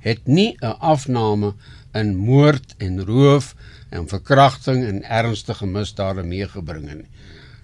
het 0.00 0.26
nie 0.26 0.56
'n 0.62 0.76
afname 0.80 1.54
in 1.92 2.16
moord 2.16 2.74
en 2.78 3.04
roof 3.04 3.54
en 3.88 4.08
verkrachting 4.08 4.84
en 4.84 5.02
ernstige 5.02 5.66
misdade 5.66 6.22
meegebring 6.22 6.86
nie. 6.86 7.08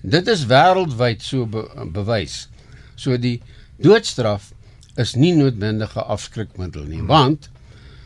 Dit 0.03 0.27
is 0.27 0.46
wêreldwyd 0.51 1.22
so 1.22 1.46
be 1.46 1.62
bewys. 1.92 2.48
So 2.94 3.16
die 3.16 3.40
doodstraf 3.77 4.53
is 4.96 5.14
nie 5.14 5.33
noodwendige 5.35 6.03
afskrikmiddel 6.03 6.85
nie, 6.85 7.03
want 7.03 7.48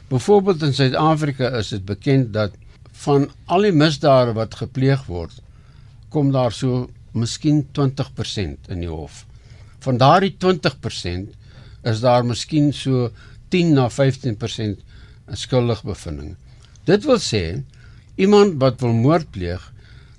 byvoorbeeld 0.09 0.63
in 0.63 0.75
Suid-Afrika 0.75 1.49
is 1.59 1.69
dit 1.69 1.85
bekend 1.85 2.33
dat 2.33 2.53
van 2.93 3.31
al 3.47 3.67
die 3.67 3.73
misdade 3.73 4.33
wat 4.33 4.55
gepleeg 4.55 5.05
word, 5.07 5.33
kom 6.09 6.31
daar 6.33 6.53
so 6.53 6.87
miskien 7.17 7.65
20% 7.77 8.71
in 8.73 8.83
die 8.85 8.91
hof. 8.91 9.25
Van 9.85 9.99
daardie 10.01 10.35
20% 10.43 11.33
is 11.87 12.03
daar 12.03 12.25
miskien 12.27 12.73
so 12.75 13.11
10 13.55 13.73
na 13.77 13.89
15% 13.91 14.83
skuldig 15.39 15.83
bevinding. 15.87 16.35
Dit 16.87 17.07
wil 17.07 17.19
sê 17.23 17.63
iemand 18.17 18.61
wat 18.63 18.81
wil 18.81 18.95
moord 18.95 19.31
pleeg 19.35 19.73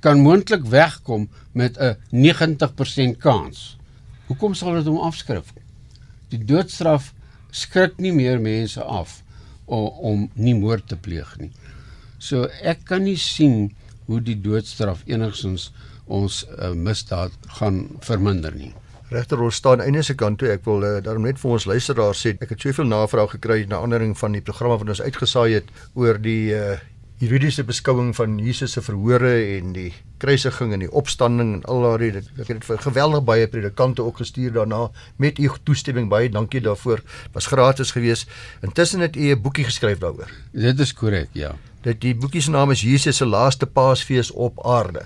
kan 0.04 0.22
moontlik 0.22 0.66
wegkom 0.66 1.30
met 1.52 1.78
'n 1.78 1.96
90% 2.12 3.18
kans. 3.18 3.78
Hoekom 4.28 4.54
sal 4.54 4.74
dit 4.74 4.86
hom 4.86 5.00
afskryf? 5.00 5.54
Die 6.30 6.46
doodstraf 6.46 7.14
skrik 7.52 7.98
nie 7.98 8.14
meer 8.14 8.40
mense 8.40 8.84
af 8.84 9.24
om, 9.66 9.88
om 9.88 10.30
nie 10.34 10.56
moord 10.56 10.88
te 10.88 10.96
pleeg 10.96 11.38
nie. 11.40 11.52
So 12.18 12.48
ek 12.62 12.86
kan 12.86 13.04
nie 13.04 13.18
sien 13.18 13.76
hoe 14.06 14.22
die 14.24 14.42
doodstraf 14.42 15.04
enigstens 15.06 15.72
ons 16.08 16.43
uh, 16.50 16.74
misdaad 16.74 17.32
gaan 17.60 17.88
verminder 18.06 18.56
nie. 18.56 18.74
Regter 19.10 19.39
ons 19.39 19.56
staan 19.56 19.80
einde 19.80 20.02
se 20.04 20.17
kant 20.20 20.39
toe. 20.39 20.50
Ek 20.52 20.65
wil 20.67 20.84
uh, 20.84 20.98
daarom 21.04 21.24
net 21.24 21.39
vir 21.39 21.56
ons 21.56 21.67
luisteraars 21.70 22.26
sê 22.26 22.36
ek 22.36 22.52
het 22.52 22.67
soveel 22.67 22.89
navrae 22.91 23.28
gekry 23.38 23.63
na 23.70 23.80
aandering 23.80 24.17
van 24.20 24.36
die 24.36 24.43
programme 24.43 24.82
wat 24.82 24.96
ons 24.98 25.04
uitgesaai 25.04 25.54
het 25.54 25.72
oor 25.96 26.20
die 26.20 26.52
uh, 26.56 26.76
juridiese 27.24 27.63
beskouing 27.65 28.12
van 28.13 28.36
Jesus 28.38 28.76
se 28.76 28.84
verhore 28.84 29.32
en 29.56 29.72
die 29.74 29.89
kruisiging 30.22 30.76
en 30.76 30.84
die 30.84 30.91
opstanding 30.91 31.56
en 31.56 31.63
al 31.72 31.88
daardie. 31.88 32.22
Ek 32.36 32.52
het 32.52 32.67
vir 32.67 32.84
geweldig 32.84 33.24
baie 33.26 33.48
predikante 33.50 34.04
ook 34.06 34.20
gestuur 34.22 34.54
daarna 34.60 34.89
met 35.17 35.39
u 35.39 35.50
toestemming. 35.63 36.12
Baie 36.12 36.30
dankie 36.30 36.62
daarvoor. 36.62 37.02
Was 37.34 37.48
gratis 37.48 37.96
geweest 37.96 38.30
intussen 38.62 39.02
het 39.02 39.15
u 39.15 39.32
'n 39.32 39.41
boekie 39.41 39.65
geskryf 39.65 40.04
daaroor. 40.04 40.30
Dit 40.52 40.80
is 40.80 40.93
korrek 40.93 41.30
ja. 41.34 41.56
Dit 41.82 42.02
die 42.02 42.15
boekie 42.15 42.41
se 42.41 42.52
naam 42.52 42.72
is 42.72 42.82
Jesus 42.82 43.17
se 43.17 43.26
laaste 43.26 43.65
paasfees 43.65 44.32
op 44.32 44.65
aarde 44.65 45.06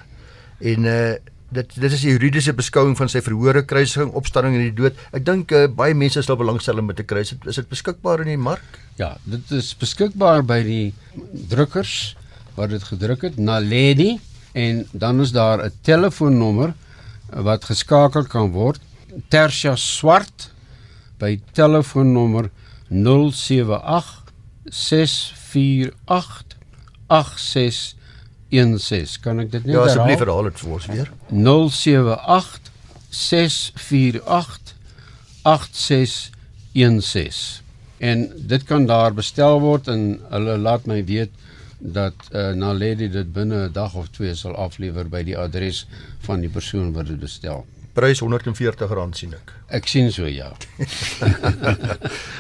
en 0.62 0.86
uh 0.86 1.14
dit 1.52 1.74
dit 1.84 1.92
is 1.92 2.04
die 2.06 2.14
juridiese 2.14 2.54
beskouing 2.56 2.94
van 2.96 3.10
sy 3.12 3.20
verhore 3.24 3.66
kruisiging 3.68 4.14
opstanding 4.16 4.56
en 4.56 4.62
die 4.70 4.76
dood. 4.76 4.96
Ek 5.12 5.26
dink 5.28 5.52
uh, 5.52 5.68
baie 5.68 5.92
mense 5.98 6.24
sal 6.24 6.38
belangstel 6.40 6.80
om 6.80 6.88
te 6.96 7.04
kry 7.04 7.26
is 7.26 7.34
dit 7.36 7.68
beskikbaar 7.68 8.24
in 8.24 8.32
die 8.32 8.40
mark? 8.40 8.80
Ja, 9.00 9.18
dit 9.28 9.52
is 9.58 9.74
beskikbaar 9.76 10.46
by 10.48 10.62
die 10.64 10.94
drukkers 11.52 12.16
wat 12.56 12.72
dit 12.72 12.84
gedruk 12.88 13.22
het, 13.28 13.36
Naledi. 13.40 14.20
En 14.56 14.86
dan 14.92 15.22
is 15.24 15.32
daar 15.36 15.66
'n 15.66 15.72
telefoonnommer 15.84 16.74
wat 17.32 17.66
geskakel 17.66 18.24
kan 18.28 18.52
word. 18.52 18.80
Tersia 19.28 19.76
Swart 19.76 20.52
by 21.20 21.40
telefoonnommer 21.52 22.50
078 22.90 24.24
648 24.70 26.58
8616. 28.52 29.20
Kan 29.24 29.40
ek 29.40 29.52
dit 29.52 29.66
net 29.66 29.74
herhaal? 29.74 29.88
Ja, 29.88 29.92
asseblief 29.92 30.20
herhaal 30.20 30.44
dit 30.52 30.60
vir 30.60 30.72
ons 30.78 30.86
weer. 30.92 31.12
078 31.32 32.60
648 33.10 34.76
8616 35.42 37.62
en 38.02 38.32
dit 38.36 38.64
kan 38.64 38.86
daar 38.86 39.14
bestel 39.14 39.60
word 39.62 39.88
en 39.88 40.20
hulle 40.30 40.58
laat 40.58 40.88
my 40.90 41.04
weet 41.06 41.30
dat 41.78 42.14
uh, 42.32 42.50
Naledi 42.58 43.10
dit 43.10 43.34
binne 43.34 43.68
'n 43.68 43.74
dag 43.74 43.94
of 43.94 44.10
twee 44.10 44.34
sal 44.36 44.56
aflewer 44.56 45.10
by 45.10 45.22
die 45.24 45.38
adres 45.38 45.86
van 46.26 46.42
die 46.42 46.50
persoon 46.50 46.94
wat 46.94 47.08
dit 47.08 47.20
bestel. 47.20 47.66
prys 47.94 48.22
R140 48.22 49.12
sien 49.12 49.34
ek. 49.34 49.54
Ek 49.68 49.88
sien 49.88 50.12
so 50.12 50.26
ja. 50.26 50.52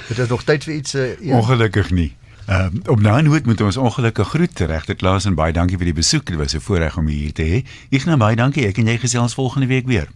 Dit 0.08 0.17
is 0.17 0.28
nog 0.28 0.43
tyd 0.43 0.63
vir 0.63 0.74
iets 0.74 0.95
uh, 0.95 1.19
een. 1.19 1.36
Ongelukkig 1.36 1.91
nie. 1.91 2.15
Ehm 2.45 2.75
uh, 2.75 2.91
op 2.91 3.04
daai 3.04 3.21
noot 3.21 3.45
moet 3.45 3.62
ons 3.62 3.77
ongelukkig 3.77 4.27
groet 4.27 4.60
regter 4.60 4.95
Klaas 4.95 5.25
en 5.25 5.36
baie 5.36 5.54
dankie 5.54 5.77
vir 5.77 5.91
die 5.91 5.99
besoek. 6.01 6.25
Dit 6.25 6.38
was 6.38 6.56
'n 6.56 6.60
voorreg 6.60 6.97
om 6.97 7.08
u 7.08 7.12
hier 7.12 7.34
te 7.34 7.43
hê. 7.43 7.65
Ek 7.89 8.06
nou 8.06 8.17
baie 8.17 8.36
dankie. 8.36 8.67
Ek 8.67 8.77
en 8.77 8.88
jy 8.88 8.97
gesels 8.97 9.34
volgende 9.34 9.67
week 9.67 9.86
weer. 9.86 10.08